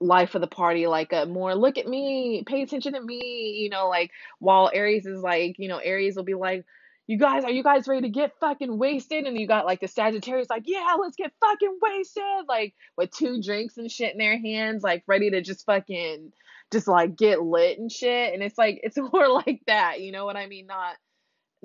[0.00, 3.70] life of the party, like a more look at me, pay attention to me, you
[3.70, 6.64] know, like while Aries is like, you know, Aries will be like,
[7.06, 9.26] you guys, are you guys ready to get fucking wasted?
[9.26, 13.40] And you got like the Sagittarius, like, yeah, let's get fucking wasted, like with two
[13.40, 16.32] drinks and shit in their hands, like ready to just fucking
[16.72, 18.34] just like get lit and shit.
[18.34, 20.66] And it's like it's more like that, you know what I mean?
[20.66, 20.96] Not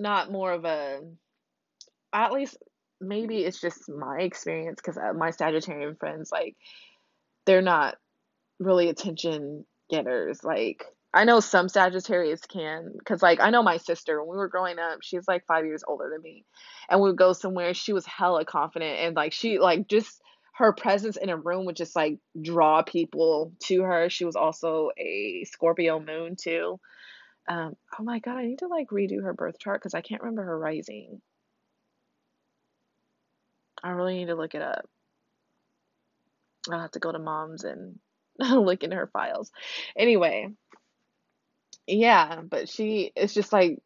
[0.01, 0.99] not more of a
[2.13, 2.57] at least
[2.99, 6.55] maybe it's just my experience because uh, my Sagittarian friends like
[7.45, 7.95] they're not
[8.59, 14.21] really attention getters like I know some Sagittarius can, because like I know my sister
[14.21, 16.45] when we were growing up, she's like five years older than me,
[16.89, 17.73] and we would go somewhere.
[17.73, 20.21] She was hella confident, and like she like just
[20.55, 24.09] her presence in a room would just like draw people to her.
[24.09, 26.79] She was also a Scorpio moon too.
[27.47, 30.21] Um, oh my god, I need to like redo her birth chart because I can't
[30.21, 31.21] remember her rising.
[33.83, 34.85] I really need to look it up.
[36.69, 37.99] I'll have to go to mom's and
[38.39, 39.51] look in her files.
[39.97, 40.49] Anyway,
[41.87, 43.79] yeah, but she it's just like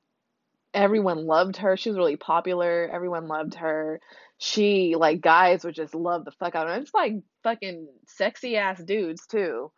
[0.74, 1.78] everyone loved her.
[1.78, 2.90] She was really popular.
[2.92, 4.02] Everyone loved her.
[4.38, 6.82] She like guys would just love the fuck out of her.
[6.82, 7.14] It's like
[7.44, 9.72] fucking sexy ass dudes too.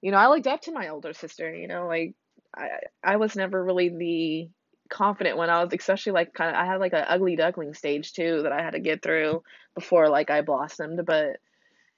[0.00, 2.14] You know, I looked up to my older sister, you know, like
[2.56, 2.68] I
[3.02, 4.48] I was never really the
[4.88, 8.12] confident when I was especially like kind of I had like an ugly duckling stage
[8.12, 9.42] too that I had to get through
[9.74, 11.38] before like I blossomed, but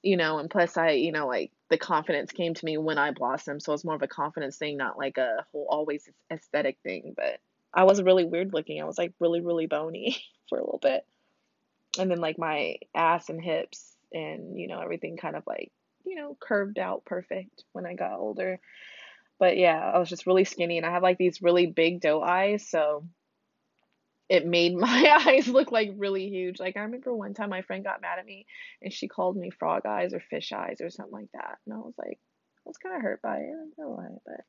[0.05, 3.11] you know, and plus I, you know, like the confidence came to me when I
[3.11, 7.15] blossomed, so it's more of a confidence thing, not like a whole always aesthetic thing.
[7.17, 7.41] But
[7.73, 8.81] I was really weird looking.
[8.81, 10.17] I was like really, really bony
[10.49, 11.07] for a little bit,
[11.99, 15.73] and then like my ass and hips and you know everything kind of like
[16.05, 18.61] you know curved out perfect when I got older.
[19.39, 22.23] But yeah, I was just really skinny, and I have like these really big doe
[22.23, 23.05] eyes, so
[24.29, 26.59] it made my eyes look like really huge.
[26.61, 28.47] Like I remember one time my friend got mad at me
[28.83, 31.59] and she called me frog eyes or fish eyes or something like that.
[31.67, 32.19] And I was like,
[32.59, 33.51] I was kind of hurt by it.
[33.51, 34.45] I don't know why, but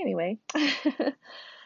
[0.00, 0.38] anyway.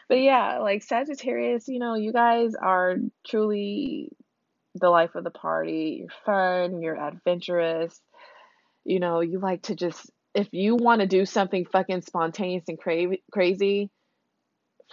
[0.09, 4.11] but yeah, like Sagittarius, you know, you guys are truly
[4.75, 5.99] the life of the party.
[5.99, 7.99] You're fun, you're adventurous.
[8.85, 12.79] You know, you like to just if you want to do something fucking spontaneous and
[12.79, 13.89] cra- crazy,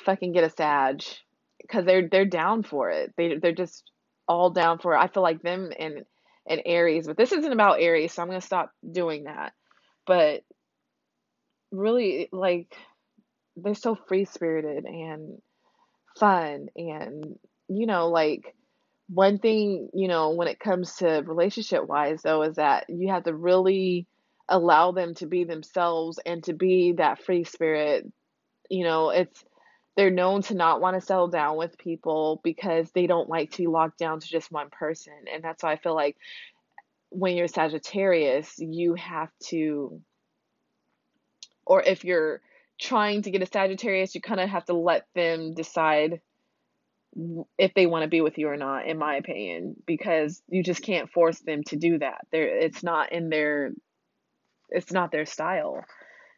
[0.04, 1.02] fucking get a Sag
[1.60, 3.12] because they're they're down for it.
[3.16, 3.90] They they're just
[4.28, 4.98] all down for it.
[4.98, 6.04] I feel like them and
[6.48, 9.52] and Aries, but this isn't about Aries, so I'm gonna stop doing that.
[10.06, 10.42] But
[11.72, 12.74] really, like
[13.56, 15.40] they're so free spirited and
[16.18, 18.54] fun, and you know, like
[19.08, 23.24] one thing, you know, when it comes to relationship wise, though, is that you have
[23.24, 24.06] to really
[24.48, 28.10] allow them to be themselves and to be that free spirit.
[28.70, 29.44] You know, it's
[29.96, 33.58] they're known to not want to settle down with people because they don't like to
[33.58, 35.14] be locked down to just one person.
[35.32, 36.16] And that's why I feel like
[37.08, 40.02] when you're Sagittarius, you have to,
[41.64, 42.42] or if you're
[42.78, 46.20] trying to get a Sagittarius, you kind of have to let them decide
[47.56, 50.82] if they want to be with you or not in my opinion because you just
[50.82, 53.72] can't force them to do that they it's not in their
[54.70, 55.84] it's not their style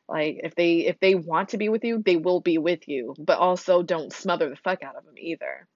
[0.08, 3.14] like if they if they want to be with you they will be with you
[3.18, 5.66] but also don't smother the fuck out of them either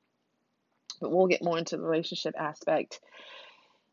[1.01, 3.01] but we'll get more into the relationship aspect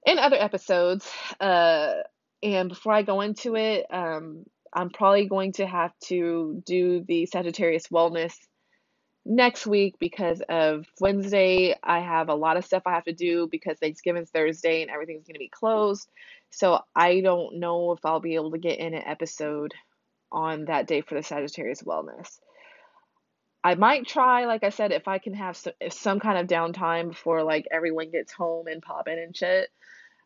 [0.05, 1.95] in other episodes uh
[2.43, 4.43] and before i go into it um
[4.73, 8.35] i'm probably going to have to do the sagittarius wellness
[9.25, 11.75] next week because of Wednesday.
[11.83, 15.27] I have a lot of stuff I have to do because Thanksgiving's Thursday and everything's
[15.27, 16.09] going to be closed.
[16.51, 19.73] So I don't know if I'll be able to get in an episode
[20.31, 22.39] on that day for the Sagittarius Wellness.
[23.63, 27.09] I might try, like I said, if I can have some, some kind of downtime
[27.09, 29.69] before like everyone gets home and pop in and shit.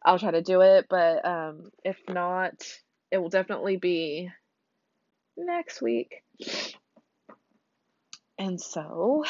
[0.05, 2.53] I'll try to do it, but um, if not,
[3.09, 4.29] it will definitely be
[5.37, 6.23] next week.
[8.37, 9.23] And so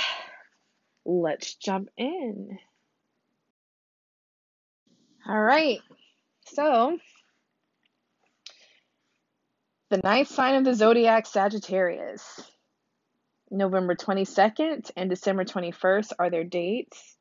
[1.05, 2.57] let's jump in.
[5.27, 5.79] All right.
[6.53, 6.99] So,
[9.89, 12.41] the ninth sign of the zodiac, Sagittarius.
[13.49, 17.17] November 22nd and December 21st are their dates.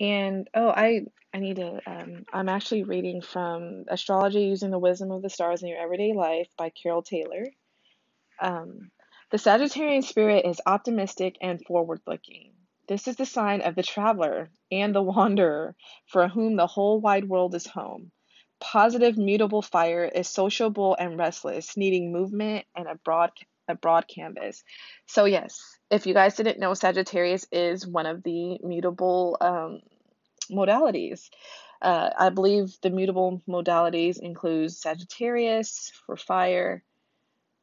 [0.00, 1.02] And oh, I
[1.34, 5.62] I need to um, I'm actually reading from Astrology Using the Wisdom of the Stars
[5.62, 7.46] in Your Everyday Life by Carole Taylor.
[8.40, 8.90] Um,
[9.30, 12.52] the Sagittarian spirit is optimistic and forward looking.
[12.88, 15.76] This is the sign of the traveler and the wanderer
[16.06, 18.10] for whom the whole wide world is home.
[18.62, 23.32] Positive, mutable fire is sociable and restless, needing movement and a broad
[23.68, 24.62] a broad canvas.
[25.06, 29.80] So yes, if you guys didn't know, Sagittarius is one of the mutable um,
[30.50, 31.28] modalities.
[31.80, 36.84] Uh, I believe the mutable modalities include Sagittarius for fire,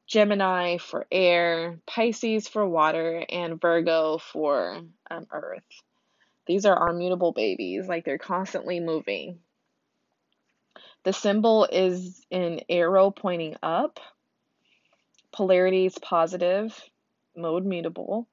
[0.07, 5.63] Gemini for air, Pisces for water, and Virgo for um, earth.
[6.45, 9.39] These are our mutable babies, like they're constantly moving.
[11.03, 13.99] The symbol is an arrow pointing up.
[15.31, 16.77] Polarity is positive,
[17.35, 18.27] mode mutable.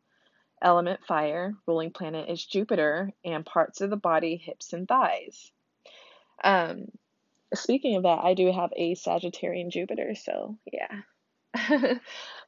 [0.62, 5.52] Element fire, ruling planet is Jupiter, and parts of the body, hips and thighs.
[6.42, 6.87] Um,
[7.54, 11.02] speaking of that, I do have a Sagittarian Jupiter, so yeah.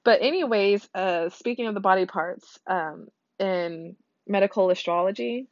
[0.04, 3.08] but anyways, uh, speaking of the body parts, um,
[3.38, 5.48] in medical astrology,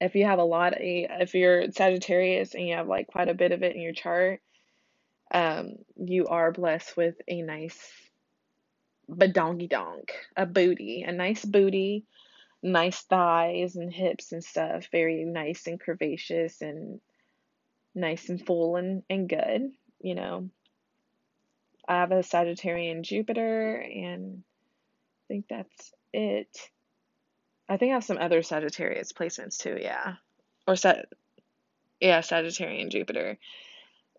[0.00, 3.34] if you have a lot, of, if you're Sagittarius and you have like quite a
[3.34, 4.40] bit of it in your chart,
[5.32, 7.78] um, you are blessed with a nice
[9.10, 12.04] badonky donk, a booty, a nice booty,
[12.62, 17.00] nice thighs and hips and stuff, very nice and curvaceous and
[17.94, 20.48] nice and full and, and good, you know.
[21.86, 26.70] I have a Sagittarian Jupiter, and I think that's it.
[27.68, 30.14] I think I have some other Sagittarius placements too, yeah.
[30.66, 31.06] Or set
[32.00, 33.38] yeah, Sagittarian Jupiter.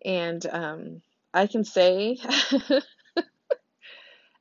[0.04, 1.02] And um
[1.34, 2.18] I can say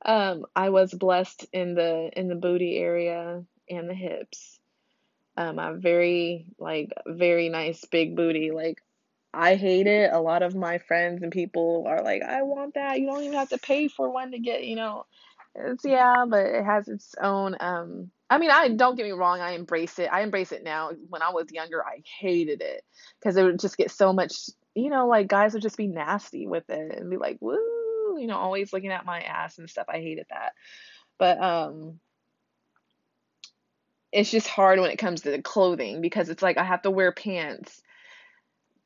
[0.06, 4.60] um I was blessed in the in the booty area and the hips.
[5.38, 8.52] Um I have very like very nice big booty.
[8.52, 8.82] Like
[9.34, 10.12] I hate it.
[10.12, 13.00] A lot of my friends and people are like, I want that.
[13.00, 15.06] You don't even have to pay for one to get, you know.
[15.56, 19.42] It's yeah, but it has its own um I mean, I don't get me wrong,
[19.42, 20.10] I embrace it.
[20.12, 20.92] I embrace it now.
[21.10, 22.84] When I was younger, I hated it
[23.20, 26.46] because it would just get so much, you know, like guys would just be nasty
[26.48, 29.88] with it and be like, "Woo," you know, always looking at my ass and stuff.
[29.90, 30.54] I hated that.
[31.18, 32.00] But um
[34.12, 36.92] it's just hard when it comes to the clothing because it's like I have to
[36.92, 37.82] wear pants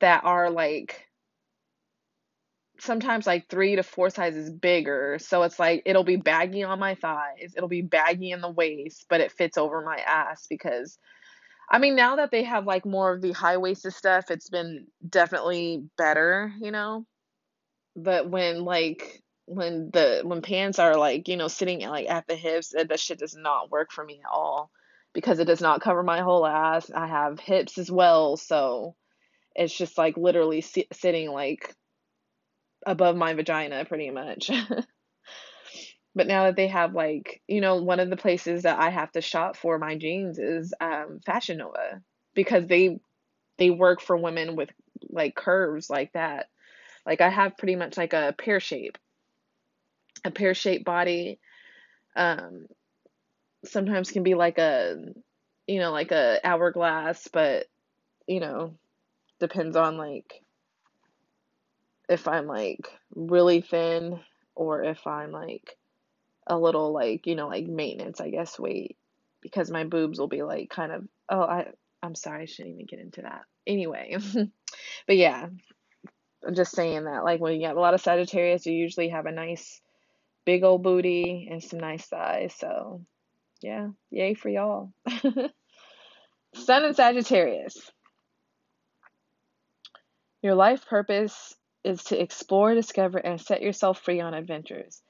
[0.00, 1.06] that are like
[2.80, 5.18] sometimes like three to four sizes bigger.
[5.20, 9.06] So it's like it'll be baggy on my thighs, it'll be baggy in the waist,
[9.08, 10.98] but it fits over my ass because
[11.70, 14.86] I mean, now that they have like more of the high waisted stuff, it's been
[15.08, 17.06] definitely better, you know.
[17.96, 22.36] But when like when the when pants are like you know sitting like at the
[22.36, 24.70] hips, that, that shit does not work for me at all.
[25.14, 26.90] because it does not cover my whole ass.
[26.94, 28.96] I have hips as well, so
[29.54, 31.74] it's just like literally si- sitting like
[32.86, 34.50] above my vagina pretty much.
[36.14, 39.10] but now that they have like, you know, one of the places that I have
[39.12, 42.00] to shop for my jeans is um, Fashion Nova
[42.34, 42.98] because they
[43.58, 44.70] they work for women with
[45.08, 46.46] like curves like that.
[47.06, 48.98] Like I have pretty much like a pear shape,
[50.24, 51.38] a pear shaped body.
[52.16, 52.66] Um,
[53.64, 54.96] sometimes can be like a,
[55.66, 57.66] you know, like a hourglass, but
[58.26, 58.74] you know,
[59.40, 60.43] depends on like
[62.08, 64.20] if I'm like really thin
[64.54, 65.76] or if I'm like
[66.46, 68.96] a little like, you know, like maintenance, I guess, weight
[69.40, 71.68] because my boobs will be like kind of oh, I
[72.02, 73.42] I'm sorry, I shouldn't even get into that.
[73.66, 74.16] Anyway.
[75.06, 75.46] but yeah,
[76.46, 79.26] I'm just saying that like when you have a lot of Sagittarius, you usually have
[79.26, 79.80] a nice
[80.44, 82.54] big old booty and some nice thighs.
[82.58, 83.00] So,
[83.62, 84.92] yeah, yay for y'all.
[86.54, 87.90] Sun and Sagittarius.
[90.42, 91.54] Your life purpose
[91.84, 95.02] is to explore, discover, and set yourself free on adventures.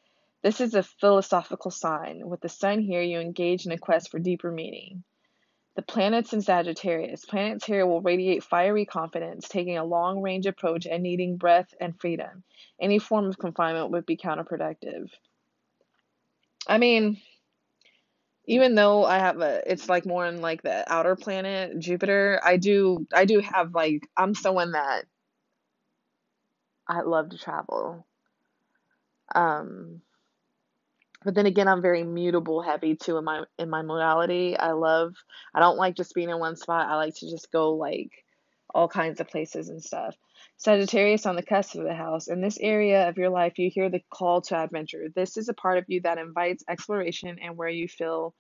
[0.43, 2.21] This is a philosophical sign.
[2.29, 5.05] With the sun here, you engage in a quest for deeper meaning.
[5.77, 7.25] The planets in Sagittarius.
[7.25, 11.99] Planets here will radiate fiery confidence, taking a long range approach and needing breath and
[11.99, 12.45] freedom.
[12.81, 15.11] Any form of confinement would be counterproductive.
[16.67, 17.21] I mean,
[18.47, 22.41] even though I have a, it's like more in like the outer planet, Jupiter.
[22.45, 25.07] I do, I do have like, I'm someone that
[26.89, 28.07] I love to travel.
[29.35, 30.03] Um,
[31.25, 34.57] but then again, I'm very mutable heavy too in my in my modality.
[34.57, 35.15] I love,
[35.55, 36.89] I don't like just being in one spot.
[36.89, 38.11] I like to just go like
[38.75, 40.17] all kinds of places and stuff.
[40.57, 42.29] Sagittarius on the cusp of the house.
[42.29, 45.07] In this area of your life, you hear the call to adventure.
[45.15, 48.35] This is a part of you that invites exploration and where you feel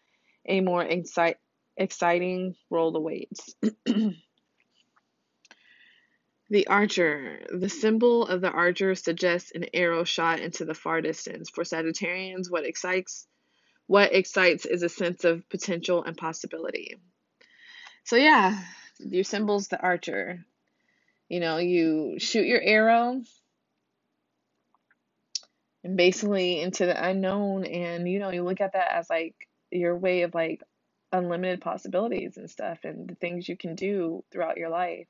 [0.47, 1.37] a more excite,
[1.77, 3.55] exciting world awaits.
[6.51, 7.47] the archer.
[7.53, 11.51] The symbol of the archer suggests an arrow shot into the far distance.
[11.51, 13.27] For Sagittarians, what excites
[13.87, 16.97] what excites is a sense of potential and possibility.
[18.05, 18.59] So yeah,
[18.99, 20.45] your symbol's the archer.
[21.29, 23.23] You know, you shoot your arrow
[25.83, 29.35] and basically into the unknown and you know, you look at that as like
[29.71, 30.63] your way of like
[31.13, 35.07] unlimited possibilities and stuff and the things you can do throughout your life.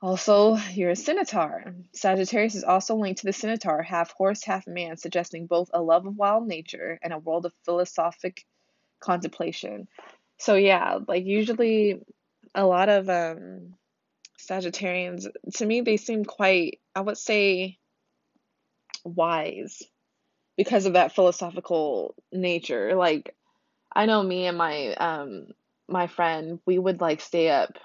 [0.00, 1.74] Also, you're a centaur.
[1.92, 6.06] Sagittarius is also linked to the centaur, half horse, half man, suggesting both a love
[6.06, 8.44] of wild nature and a world of philosophic
[9.00, 9.88] contemplation.
[10.38, 12.00] So yeah, like usually
[12.54, 13.74] a lot of um
[14.38, 17.78] Sagittarians, to me, they seem quite, I would say,
[19.04, 19.82] wise
[20.56, 22.94] because of that philosophical nature.
[22.94, 23.34] Like,
[23.92, 25.48] I know me and my um
[25.88, 27.78] my friend, we would like stay up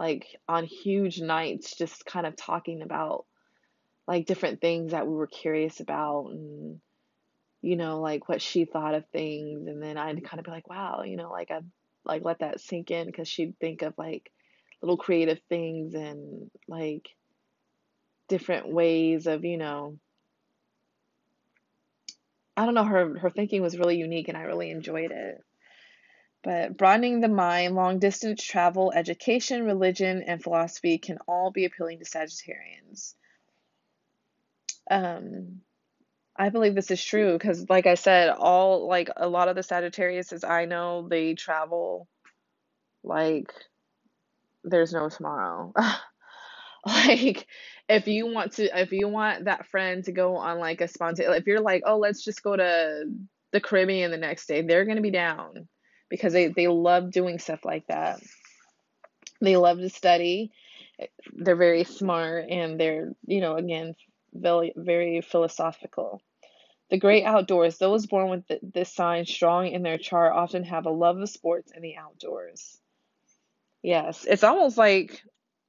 [0.00, 3.26] like on huge nights just kind of talking about
[4.08, 6.80] like different things that we were curious about and
[7.62, 10.68] you know like what she thought of things and then I'd kind of be like
[10.68, 11.66] wow you know like I'd
[12.04, 14.32] like let that sink in because she'd think of like
[14.82, 17.08] little creative things and like
[18.28, 19.98] different ways of, you know,
[22.56, 25.44] I don't know, her her thinking was really unique and I really enjoyed it.
[26.42, 31.98] But broadening the mind, long distance travel, education, religion, and philosophy can all be appealing
[31.98, 33.14] to Sagittarians.
[34.90, 35.60] Um,
[36.36, 39.62] I believe this is true because, like I said, all like a lot of the
[39.62, 42.08] Sagittarius as I know, they travel
[43.04, 43.52] like
[44.64, 45.72] there's no tomorrow.
[46.86, 47.46] like
[47.88, 51.38] if you want to if you want that friend to go on like a spontaneous
[51.38, 53.04] if you're like, "Oh, let's just go to
[53.52, 55.68] the Caribbean the next day." They're to be down
[56.10, 58.20] because they they love doing stuff like that.
[59.40, 60.52] They love to study.
[61.32, 63.94] They're very smart and they're, you know, again,
[64.34, 66.20] very very philosophical.
[66.90, 67.78] The great outdoors.
[67.78, 71.72] Those born with this sign strong in their chart often have a love of sports
[71.74, 72.78] and the outdoors.
[73.82, 75.22] Yes, it's almost like,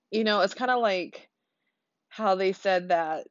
[0.09, 1.29] you know, it's kind of like
[2.09, 3.25] how they said that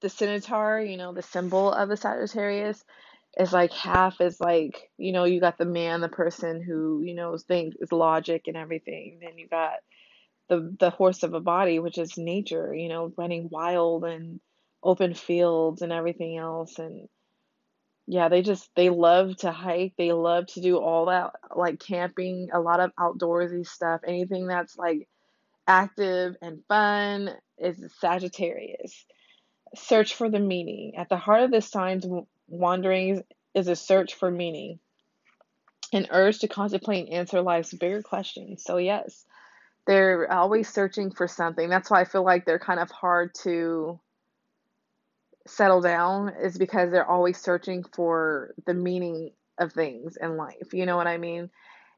[0.00, 2.84] the Centaur, you know, the symbol of the Sagittarius,
[3.38, 7.14] is like half is like, you know, you got the man, the person who, you
[7.14, 9.20] know, thinks is logic and everything.
[9.22, 9.74] Then you got
[10.48, 14.40] the the horse of a body, which is nature, you know, running wild and
[14.82, 17.08] open fields and everything else and
[18.10, 19.92] yeah, they just they love to hike.
[19.98, 24.00] They love to do all that like camping, a lot of outdoorsy stuff.
[24.06, 25.06] Anything that's like
[25.66, 29.04] active and fun is Sagittarius.
[29.76, 30.94] Search for the meaning.
[30.96, 32.06] At the heart of this sign's
[32.48, 33.22] wanderings
[33.54, 34.80] is a search for meaning.
[35.92, 38.62] an urge to contemplate and answer life's bigger questions.
[38.62, 39.24] So, yes,
[39.86, 41.68] they're always searching for something.
[41.68, 43.98] That's why I feel like they're kind of hard to
[45.46, 50.74] settle down, is because they're always searching for the meaning of things in life.
[50.74, 51.50] You know what I mean?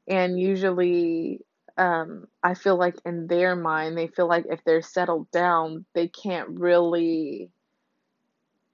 [0.07, 1.41] And usually,
[1.77, 6.07] um, I feel like in their mind, they feel like if they're settled down, they
[6.07, 7.49] can't really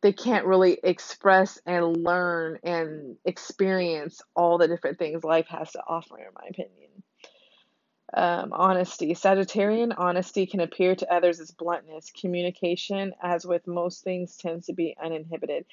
[0.02, 5.82] they can't really express and learn and experience all the different things life has to
[5.88, 7.04] offer, in my opinion.
[8.14, 9.14] Um, honesty.
[9.14, 12.12] Sagittarian honesty can appear to others as bluntness.
[12.12, 15.66] Communication, as with most things, tends to be uninhibited.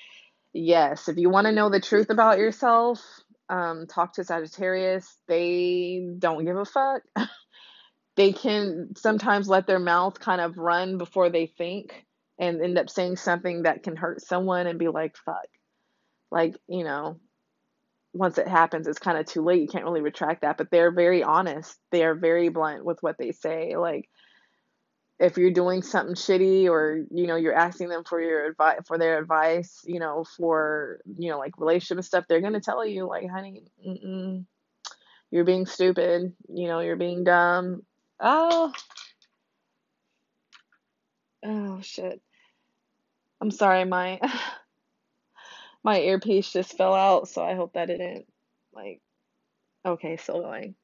[0.53, 3.01] Yes, if you want to know the truth about yourself,
[3.49, 5.16] um, talk to Sagittarius.
[5.29, 7.03] They don't give a fuck.
[8.16, 12.05] they can sometimes let their mouth kind of run before they think
[12.39, 15.47] and end up saying something that can hurt someone and be like, fuck.
[16.30, 17.20] Like, you know,
[18.12, 19.62] once it happens, it's kind of too late.
[19.62, 20.57] You can't really retract that.
[20.57, 21.76] But they're very honest.
[21.91, 23.76] They are very blunt with what they say.
[23.76, 24.09] Like,
[25.18, 28.99] if you're doing something shitty or you know you're asking them for your advice for
[28.99, 33.28] their advice you know for you know like relationship stuff they're gonna tell you like
[33.30, 33.62] honey
[35.30, 37.82] you're being stupid you know you're being dumb
[38.18, 38.72] oh
[41.45, 42.20] oh shit.
[43.40, 44.20] I'm sorry my
[45.84, 48.24] my earpiece just fell out so i hope that didn't
[48.74, 49.01] like
[49.86, 50.74] okay still going.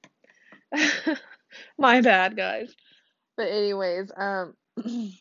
[1.78, 2.74] My bad guys.
[3.36, 4.54] But anyways um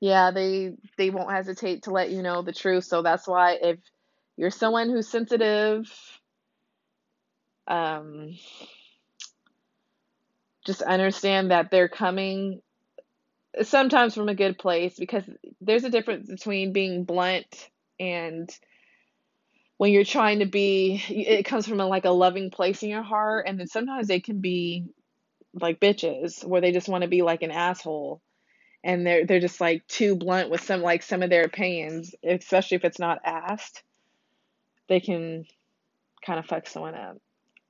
[0.00, 3.78] yeah they they won't hesitate to let you know the truth so that's why if
[4.36, 5.90] you're someone who's sensitive
[7.66, 8.36] um
[10.66, 12.60] just understand that they're coming
[13.62, 15.24] sometimes from a good place because
[15.60, 17.68] there's a difference between being blunt
[18.00, 18.50] and
[19.76, 23.02] when you're trying to be it comes from a, like a loving place in your
[23.02, 24.86] heart and then sometimes they can be
[25.60, 28.22] like bitches where they just want to be like an asshole
[28.84, 32.76] and they're they're just like too blunt with some like some of their opinions especially
[32.76, 33.82] if it's not asked
[34.88, 35.44] they can
[36.24, 37.18] kind of fuck someone up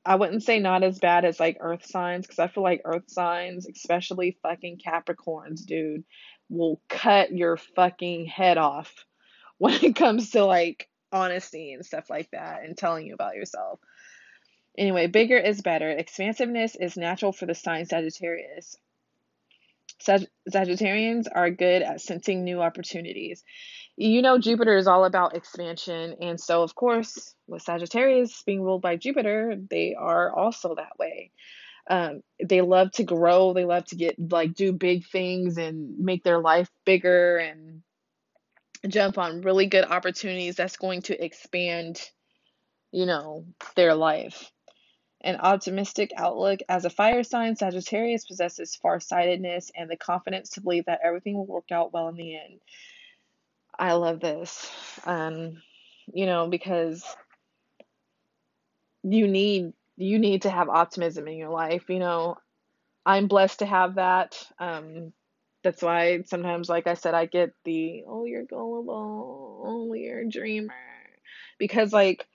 [0.05, 3.09] I wouldn't say not as bad as like earth signs because I feel like earth
[3.09, 6.05] signs, especially fucking Capricorns, dude,
[6.49, 8.93] will cut your fucking head off
[9.59, 13.79] when it comes to like honesty and stuff like that and telling you about yourself.
[14.77, 15.91] Anyway, bigger is better.
[15.91, 18.77] Expansiveness is natural for the sign Sagittarius.
[20.03, 23.43] Sag- Sagittarians are good at sensing new opportunities.
[23.97, 28.83] You know Jupiter is all about expansion and so of course with Sagittarius being ruled
[28.83, 31.31] by Jupiter they are also that way.
[31.89, 36.25] Um, they love to grow they love to get like do big things and make
[36.25, 37.83] their life bigger and
[38.89, 42.01] jump on really good opportunities that's going to expand
[42.93, 43.47] you know
[43.77, 44.51] their life
[45.25, 50.87] an optimistic outlook as a fire sign Sagittarius possesses farsightedness and the confidence to believe
[50.87, 52.61] that everything will work out well in the end
[53.79, 54.71] I love this.
[55.05, 55.63] Um,
[56.13, 57.05] you know, because
[59.03, 61.89] you need you need to have optimism in your life.
[61.89, 62.37] You know,
[63.05, 64.41] I'm blessed to have that.
[64.59, 65.13] Um,
[65.65, 70.29] that's why sometimes, like I said, I get the oh you're gullible, oh you're a
[70.29, 70.75] dreamer,
[71.59, 72.27] because like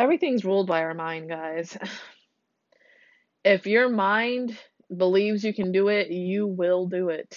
[0.00, 1.78] everything's ruled by our mind, guys.
[3.44, 4.58] if your mind
[4.96, 7.36] believes you can do it, you will do it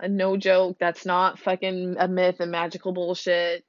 [0.00, 0.76] A no joke.
[0.78, 3.64] That's not fucking a myth and magical bullshit.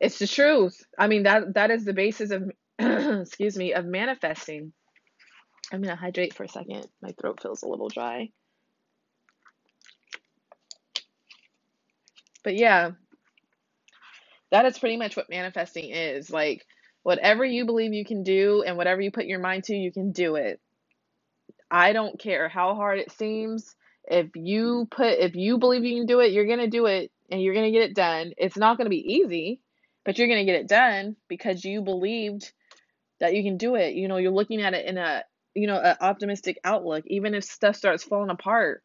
[0.00, 0.82] It's the truth.
[0.98, 4.72] I mean that that is the basis of excuse me of manifesting.
[5.72, 6.86] I'm gonna hydrate for a second.
[7.02, 8.30] My throat feels a little dry.
[12.44, 12.92] But yeah,
[14.52, 16.30] that is pretty much what manifesting is.
[16.30, 16.64] Like
[17.02, 20.12] whatever you believe you can do and whatever you put your mind to, you can
[20.12, 20.60] do it.
[21.70, 23.74] I don't care how hard it seems.
[24.04, 27.12] If you put if you believe you can do it you're going to do it
[27.30, 28.32] and you're going to get it done.
[28.36, 29.60] It's not going to be easy
[30.04, 32.50] but you're going to get it done because you believed
[33.20, 33.94] that you can do it.
[33.94, 35.22] You know you're looking at it in a
[35.54, 38.82] you know an optimistic outlook even if stuff starts falling apart.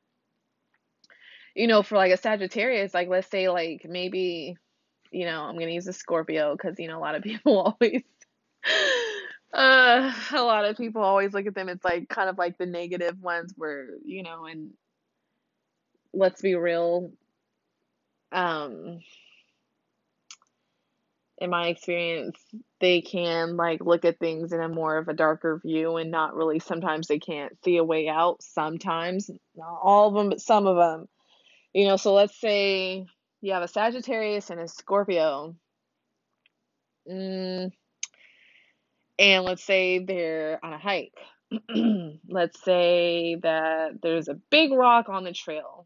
[1.55, 4.57] You know for like a sagittarius like let's say like maybe
[5.12, 7.60] you know i'm going to use a scorpio because you know a lot of people
[7.60, 8.01] always
[9.53, 12.66] uh a lot of people always look at them it's like kind of like the
[12.66, 14.72] negative ones where you know and
[16.16, 17.12] let's be real,
[18.32, 18.99] um,
[21.38, 22.38] in my experience,
[22.80, 26.34] they can like look at things in a more of a darker view and not
[26.34, 28.41] really sometimes they can't see a way out.
[28.41, 31.08] Sometimes, not all of them, but some of them.
[31.74, 33.06] You know, so let's say
[33.46, 35.56] you have a Sagittarius and a Scorpio.
[37.08, 37.72] Mm,
[39.20, 41.14] and let's say they're on a hike.
[42.28, 45.86] let's say that there's a big rock on the trail,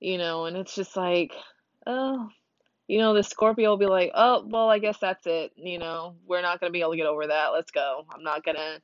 [0.00, 1.34] you know, and it's just like,
[1.86, 2.26] oh,
[2.88, 5.52] you know, the Scorpio will be like, oh, well, I guess that's it.
[5.56, 7.48] You know, we're not going to be able to get over that.
[7.52, 8.06] Let's go.
[8.10, 8.80] I'm not going to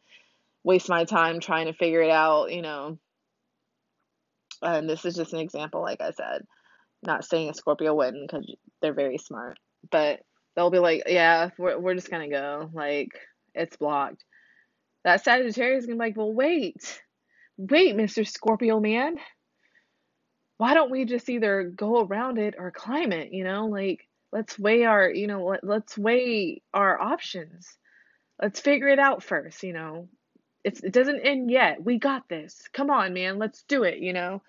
[0.62, 2.99] waste my time trying to figure it out, you know.
[4.61, 6.47] And this is just an example, like I said.
[7.03, 8.47] Not saying a Scorpio wouldn't because
[8.81, 9.59] they're very smart,
[9.91, 10.21] but
[10.55, 12.71] they'll be like, yeah, we're, we're just going to go.
[12.73, 13.11] Like,
[13.55, 14.25] it's blocked.
[15.05, 17.03] That Sagittarius is going to be like, well, wait,
[17.59, 18.27] wait, Mr.
[18.27, 19.17] Scorpio man.
[20.59, 23.67] Why don't we just either go around it or climb it, you know?
[23.67, 27.67] Like, let's weigh our, you know, let, let's weigh our options.
[28.41, 30.09] Let's figure it out first, you know.
[30.63, 31.83] It's, it doesn't end yet.
[31.83, 32.63] We got this.
[32.73, 33.39] Come on, man.
[33.39, 34.43] Let's do it, you know.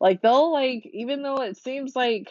[0.00, 2.28] Like they'll like even though it seems like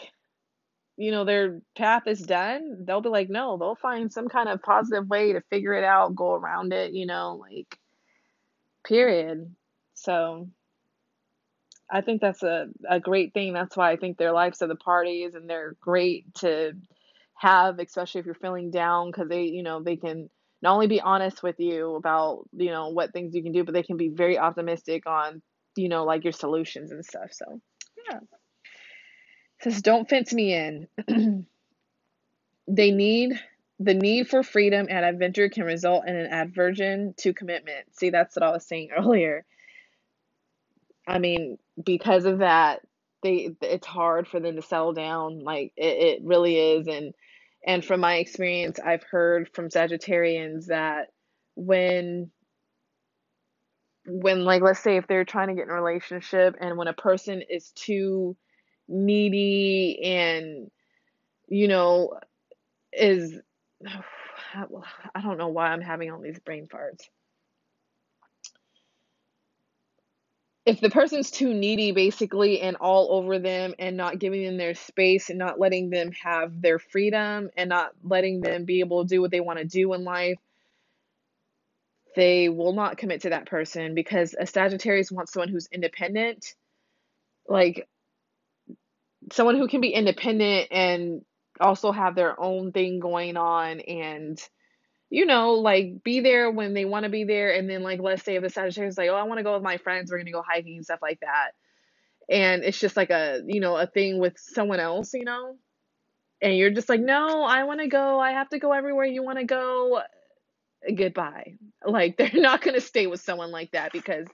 [0.98, 4.62] you know their path is done, they'll be like no, they'll find some kind of
[4.62, 7.78] positive way to figure it out, go around it, you know, like
[8.86, 9.56] period.
[9.96, 10.50] So
[11.92, 13.54] I think that's a, a great thing.
[13.54, 16.74] That's why I think their lives are the parties and they're great to
[17.36, 20.30] have, especially if you're feeling down, because they, you know, they can
[20.62, 23.74] not only be honest with you about, you know, what things you can do, but
[23.74, 25.42] they can be very optimistic on,
[25.80, 27.32] you know, like your solutions and stuff.
[27.32, 27.62] So,
[28.10, 28.18] yeah.
[28.18, 30.88] It says, don't fence me in.
[32.68, 33.40] they need
[33.80, 37.86] the need for freedom and adventure can result in an aversion to commitment.
[37.94, 39.46] See, that's what I was saying earlier.
[41.08, 42.82] I mean, because of that,
[43.24, 45.40] they it's hard for them to settle down.
[45.40, 46.88] Like it, it really is.
[46.88, 47.14] And
[47.66, 51.08] and from my experience, I've heard from Sagittarians that
[51.56, 52.32] when
[54.10, 56.94] when like let's say if they're trying to get in a relationship and when a
[56.94, 58.36] person is too
[58.88, 60.72] needy and
[61.48, 62.20] you know
[62.92, 63.38] is
[64.56, 67.02] I don't know why I'm having all these brain farts.
[70.70, 74.76] if the person's too needy basically and all over them and not giving them their
[74.76, 79.10] space and not letting them have their freedom and not letting them be able to
[79.10, 80.38] do what they want to do in life
[82.16, 86.46] they will not commit to that person because a Sagittarius wants someone who's independent
[87.48, 87.88] like
[89.32, 91.22] someone who can be independent and
[91.60, 94.40] also have their own thing going on and
[95.10, 97.54] you know, like be there when they want to be there.
[97.54, 99.56] And then, like, let's say if the Sagittarius is like, oh, I want to go
[99.56, 101.52] with my friends, we're going to go hiking and stuff like that.
[102.30, 105.56] And it's just like a, you know, a thing with someone else, you know?
[106.42, 108.20] And you're just like, no, I want to go.
[108.20, 110.02] I have to go everywhere you want to go.
[110.96, 111.56] Goodbye.
[111.86, 114.28] Like, they're not going to stay with someone like that because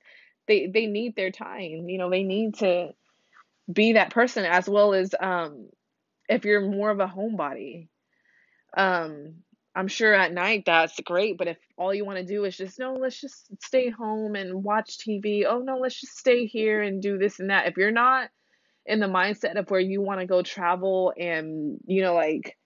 [0.47, 1.89] they, they need their time.
[1.89, 2.89] You know, they need to
[3.71, 5.69] be that person as well as, um,
[6.29, 7.87] if you're more of a homebody.
[8.77, 9.35] Um,
[9.75, 12.79] I'm sure at night that's great, but if all you want to do is just,
[12.79, 15.45] no, let's just stay home and watch TV.
[15.45, 17.67] Oh, no, let's just stay here and do this and that.
[17.67, 18.29] If you're not
[18.85, 22.57] in the mindset of where you want to go travel and, you know, like,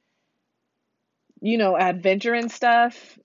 [1.42, 3.18] you know, adventure and stuff,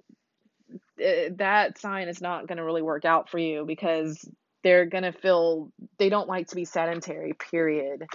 [1.01, 4.29] Uh, that sign is not going to really work out for you because
[4.63, 8.07] they're going to feel they don't like to be sedentary, period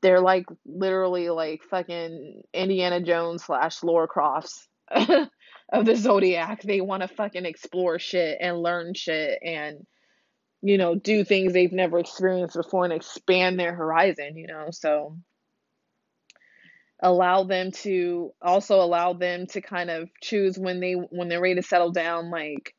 [0.00, 6.62] they're like literally like fucking Indiana Jones slash Lara Crofts of the Zodiac.
[6.62, 9.86] They want to fucking explore shit and learn shit and
[10.60, 14.36] you know do things they've never experienced before and expand their horizon.
[14.36, 15.18] You know, so
[17.00, 21.54] allow them to also allow them to kind of choose when they when they're ready
[21.54, 22.74] to settle down like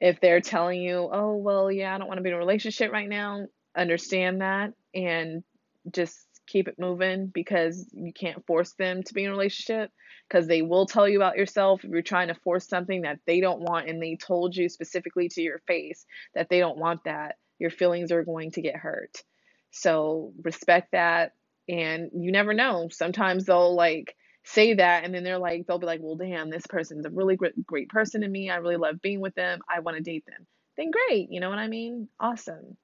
[0.00, 2.92] if they're telling you oh well yeah i don't want to be in a relationship
[2.92, 3.46] right now
[3.76, 5.42] understand that and
[5.90, 9.90] just keep it moving because you can't force them to be in a relationship
[10.28, 11.84] because they will tell you about yourself.
[11.84, 15.28] If you're trying to force something that they don't want and they told you specifically
[15.30, 19.22] to your face that they don't want that your feelings are going to get hurt.
[19.70, 21.32] So respect that
[21.68, 22.88] and you never know.
[22.90, 26.66] Sometimes they'll like say that and then they're like they'll be like well damn this
[26.68, 28.50] person's a really great, great person to me.
[28.50, 29.60] I really love being with them.
[29.68, 30.46] I want to date them.
[30.76, 32.08] Then great you know what i mean?
[32.20, 32.76] Awesome.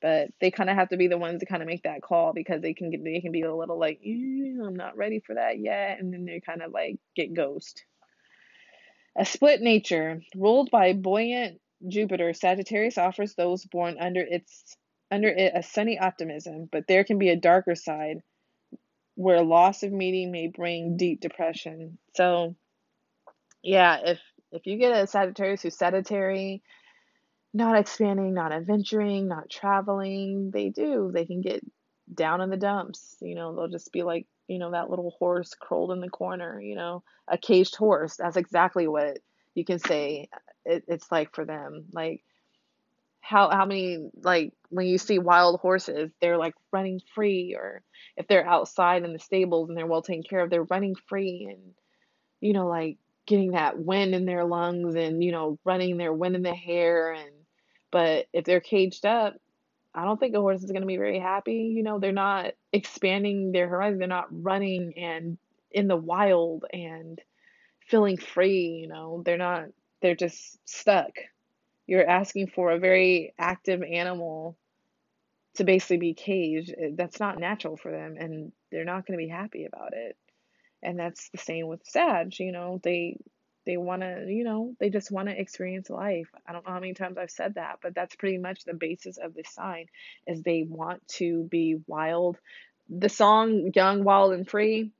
[0.00, 2.32] But they kind of have to be the ones to kind of make that call
[2.32, 5.58] because they can get they can be a little like I'm not ready for that
[5.58, 7.84] yet and then they kind of like get ghost.
[9.16, 10.20] A split nature.
[10.36, 14.76] Ruled by buoyant Jupiter, Sagittarius offers those born under its
[15.10, 18.22] under it a sunny optimism, but there can be a darker side
[19.14, 21.98] where loss of meaning may bring deep depression.
[22.14, 22.54] So,
[23.62, 24.20] yeah, if
[24.52, 26.62] if you get a Sagittarius who's sedentary,
[27.52, 30.50] not expanding, not adventuring, not traveling.
[30.52, 31.10] They do.
[31.12, 31.64] They can get
[32.12, 33.16] down in the dumps.
[33.20, 36.60] You know, they'll just be like, you know, that little horse curled in the corner,
[36.60, 38.16] you know, a caged horse.
[38.16, 39.18] That's exactly what
[39.54, 40.28] you can say
[40.64, 41.86] it, it's like for them.
[41.92, 42.22] Like,
[43.28, 47.82] how how many like when you see wild horses they're like running free or
[48.16, 51.46] if they're outside in the stables and they're well taken care of they're running free
[51.50, 51.74] and
[52.40, 56.36] you know like getting that wind in their lungs and you know running their wind
[56.36, 57.30] in the hair and
[57.90, 59.34] but if they're caged up
[59.94, 61.72] I don't think a horse is going to be very happy.
[61.74, 63.98] You know, they're not expanding their horizon.
[63.98, 65.38] They're not running and
[65.72, 67.20] in the wild and
[67.88, 68.80] feeling free.
[68.82, 69.64] You know, they're not,
[70.00, 71.10] they're just stuck.
[71.88, 74.56] You're asking for a very active animal
[75.54, 76.72] to basically be caged.
[76.78, 80.16] Eh, that's not natural for them and they're not going to be happy about it.
[80.82, 82.38] And that's the same with Sag.
[82.38, 83.18] You know, they
[83.66, 86.28] they want to, you know, they just want to experience life.
[86.46, 89.18] I don't know how many times I've said that, but that's pretty much the basis
[89.18, 89.86] of this sign
[90.26, 92.38] is they want to be wild.
[92.88, 94.92] The song Young, Wild and Free,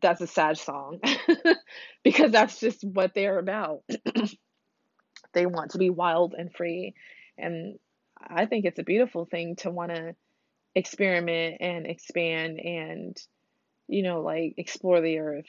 [0.00, 1.00] that's a sad song
[2.02, 3.84] because that's just what they're about.
[5.36, 6.94] they want to be wild and free.
[7.38, 7.78] And
[8.20, 10.16] I think it's a beautiful thing to want to
[10.74, 13.16] experiment and expand and,
[13.86, 15.46] you know, like explore the earth.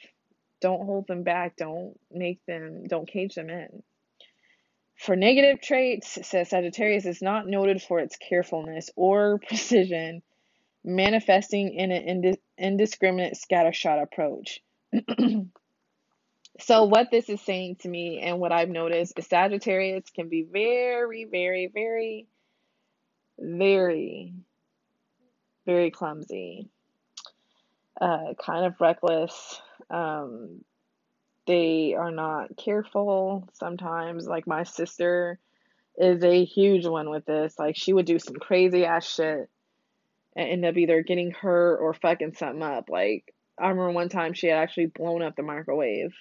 [0.60, 1.56] Don't hold them back.
[1.56, 3.82] Don't make them, don't cage them in.
[4.96, 10.22] For negative traits, says Sagittarius is not noted for its carefulness or precision,
[10.84, 14.60] manifesting in an indiscriminate scattershot approach.
[16.58, 20.42] so, what this is saying to me and what I've noticed is Sagittarius can be
[20.42, 22.26] very, very, very,
[23.38, 24.34] very,
[25.66, 26.68] very clumsy,
[28.00, 30.64] uh, kind of reckless, um,
[31.46, 34.26] they are not careful sometimes.
[34.26, 35.38] Like my sister
[35.96, 37.58] is a huge one with this.
[37.58, 39.48] Like she would do some crazy ass shit
[40.36, 42.90] and end up either getting hurt or fucking something up.
[42.90, 46.14] Like I remember one time she had actually blown up the microwave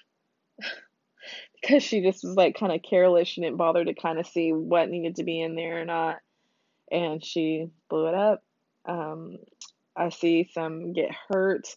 [1.61, 3.27] because she just was like kind of careless.
[3.27, 6.17] She didn't bother to kind of see what needed to be in there or not,
[6.91, 8.43] and she blew it up.
[8.85, 9.37] Um,
[9.95, 11.67] I see some get hurt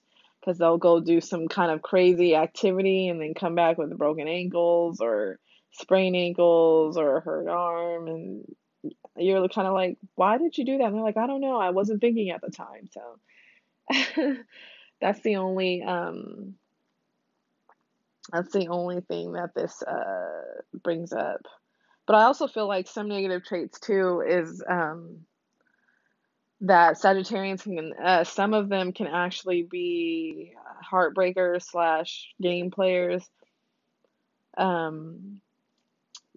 [0.41, 4.29] because they'll go do some kind of crazy activity and then come back with broken
[4.29, 5.39] ankles or
[5.73, 8.09] sprained ankles or a hurt arm.
[8.09, 8.45] And
[9.17, 10.85] you're kind of like why did you do that?
[10.85, 11.57] And they're like i don't know.
[11.59, 12.89] I wasn't thinking at the time.
[12.91, 14.37] So
[15.01, 16.55] that's the only um
[18.33, 20.43] that's the only thing that this uh
[20.83, 21.43] brings up
[22.07, 25.21] but i also feel like some negative traits too is um
[26.63, 30.53] that Sagittarians can, uh, some of them can actually be
[30.91, 33.29] heartbreakers slash game players.
[34.59, 35.41] Um,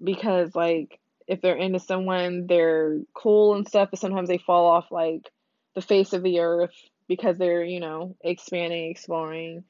[0.02, 4.92] because like if they're into someone, they're cool and stuff, but sometimes they fall off
[4.92, 5.30] like
[5.76, 6.74] the face of the earth
[7.08, 9.66] because they're, you know, expanding, exploring.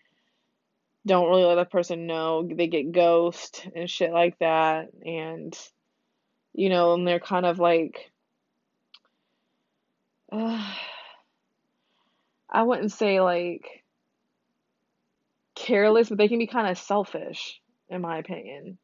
[1.05, 2.47] Don't really let the person know.
[2.49, 4.89] They get ghost and shit like that.
[5.05, 5.57] And,
[6.53, 8.11] you know, and they're kind of like
[10.33, 10.73] uh,
[12.49, 13.83] I wouldn't say like
[15.55, 18.77] careless, but they can be kind of selfish, in my opinion.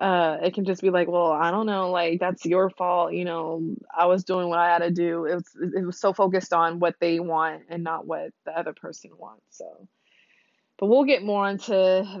[0.00, 3.12] Uh, it can just be like, well, I don't know, like that's your fault.
[3.14, 5.24] You know, I was doing what I had to do.
[5.24, 5.44] It was
[5.74, 9.44] it was so focused on what they want and not what the other person wants.
[9.50, 9.88] So,
[10.78, 11.72] but we'll get more into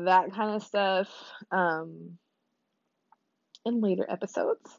[0.04, 1.08] that kind of stuff
[1.50, 2.18] um,
[3.64, 4.78] in later episodes.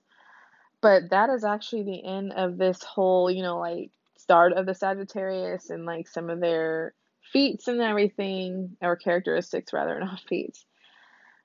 [0.81, 4.73] But that is actually the end of this whole, you know, like start of the
[4.73, 6.93] Sagittarius and like some of their
[7.31, 10.65] feats and everything, or characteristics rather, not feats.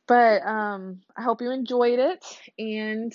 [0.07, 2.25] But um, I hope you enjoyed it,
[2.59, 3.13] and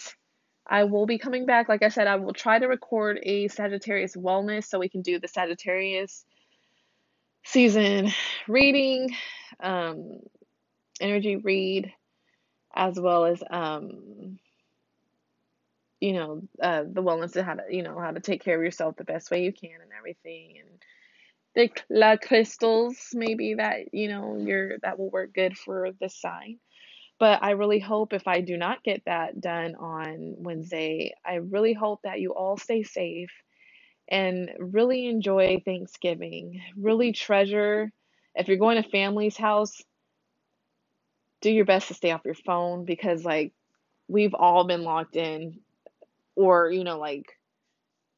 [0.65, 1.69] I will be coming back.
[1.69, 5.19] Like I said, I will try to record a Sagittarius wellness so we can do
[5.19, 6.25] the Sagittarius
[7.47, 8.11] season
[8.47, 9.15] reading,
[9.59, 10.19] um,
[10.99, 11.93] energy read,
[12.75, 14.39] as well as um,
[15.99, 18.63] you know, uh, the wellness of how to, you know, how to take care of
[18.63, 20.57] yourself the best way you can and everything.
[20.59, 20.79] And
[21.55, 26.59] the la crystals, maybe that, you know, you're, that will work good for the sign.
[27.19, 31.73] But I really hope if I do not get that done on Wednesday, I really
[31.73, 33.31] hope that you all stay safe
[34.09, 36.61] and really enjoy Thanksgiving.
[36.77, 37.91] Really treasure,
[38.35, 39.81] if you're going to family's house,
[41.41, 43.53] do your best to stay off your phone because, like,
[44.07, 45.59] we've all been locked in
[46.35, 47.37] or you know like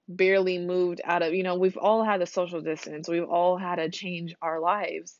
[0.07, 3.75] barely moved out of you know we've all had a social distance we've all had
[3.77, 5.17] to change our lives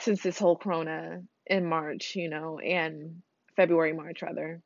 [0.00, 3.22] since this whole corona in march you know and
[3.56, 4.60] february march rather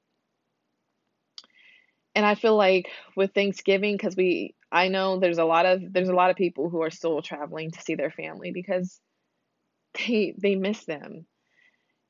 [2.14, 6.08] And I feel like with Thanksgiving, because we, I know there's a lot of there's
[6.08, 9.00] a lot of people who are still traveling to see their family because
[9.94, 11.26] they they miss them.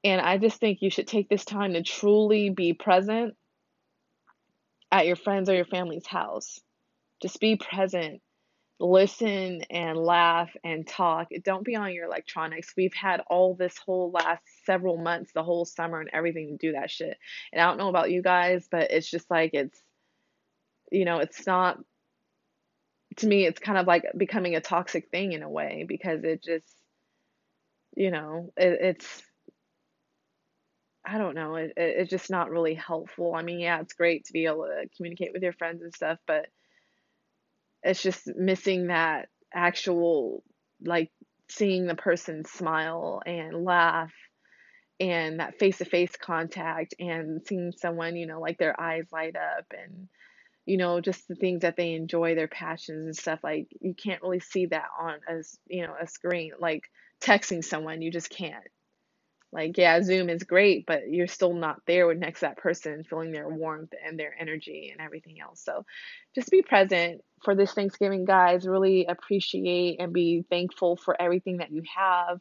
[0.03, 3.35] And I just think you should take this time to truly be present
[4.91, 6.59] at your friends or your family's house.
[7.21, 8.23] Just be present
[8.81, 11.29] listen and laugh and talk.
[11.45, 12.73] Don't be on your electronics.
[12.77, 16.73] We've had all this whole last several months, the whole summer and everything to do
[16.73, 17.19] that shit.
[17.53, 19.81] And I don't know about you guys, but it's just like it's
[20.91, 21.78] you know, it's not
[23.16, 26.43] to me it's kind of like becoming a toxic thing in a way because it
[26.43, 26.66] just
[27.97, 29.22] you know, it, it's
[31.05, 33.34] I don't know, it, it, it's just not really helpful.
[33.34, 36.18] I mean, yeah, it's great to be able to communicate with your friends and stuff,
[36.26, 36.47] but
[37.82, 40.43] it's just missing that actual
[40.84, 41.11] like
[41.49, 44.12] seeing the person smile and laugh
[45.01, 49.36] and that face to face contact and seeing someone, you know, like their eyes light
[49.36, 50.09] up and,
[50.67, 53.41] you know, just the things that they enjoy, their passions and stuff.
[53.43, 56.53] Like you can't really see that on as, you know, a screen.
[56.59, 56.85] Like
[57.23, 58.65] texting someone, you just can't.
[59.53, 63.03] Like, yeah, Zoom is great, but you're still not there with next to that person,
[63.03, 65.61] feeling their warmth and their energy and everything else.
[65.65, 65.85] So
[66.37, 68.67] just be present for this Thanksgiving, guys.
[68.67, 72.41] Really appreciate and be thankful for everything that you have.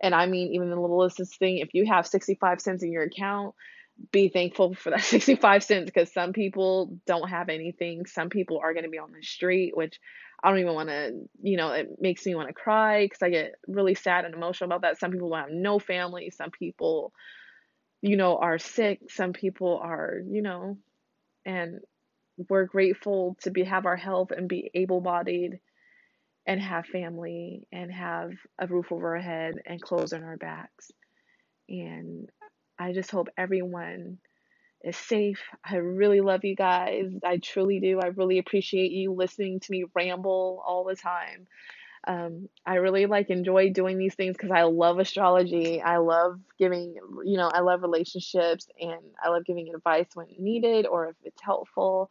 [0.00, 3.54] And I mean, even the littlest thing, if you have 65 cents in your account,
[4.12, 8.06] be thankful for that 65 cents because some people don't have anything.
[8.06, 9.98] Some people are going to be on the street, which
[10.42, 13.30] I don't even want to, you know, it makes me want to cry because I
[13.30, 15.00] get really sad and emotional about that.
[15.00, 16.30] Some people have no family.
[16.30, 17.12] Some people,
[18.02, 19.00] you know, are sick.
[19.10, 20.78] Some people are, you know,
[21.44, 21.80] and
[22.48, 25.58] we're grateful to be have our health and be able-bodied
[26.46, 30.90] and have family and have a roof over our head and clothes on our backs.
[31.68, 32.28] And
[32.78, 34.18] I just hope everyone
[34.84, 35.42] is safe.
[35.64, 37.10] I really love you guys.
[37.24, 38.00] I truly do.
[38.00, 41.46] I really appreciate you listening to me ramble all the time.
[42.06, 45.82] Um, I really like enjoy doing these things because I love astrology.
[45.82, 50.86] I love giving, you know, I love relationships and I love giving advice when needed
[50.86, 52.10] or if it's helpful.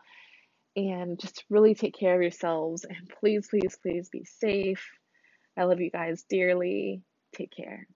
[0.76, 4.86] And just really take care of yourselves and please, please, please be safe.
[5.58, 7.02] I love you guys dearly.
[7.36, 7.88] Take care.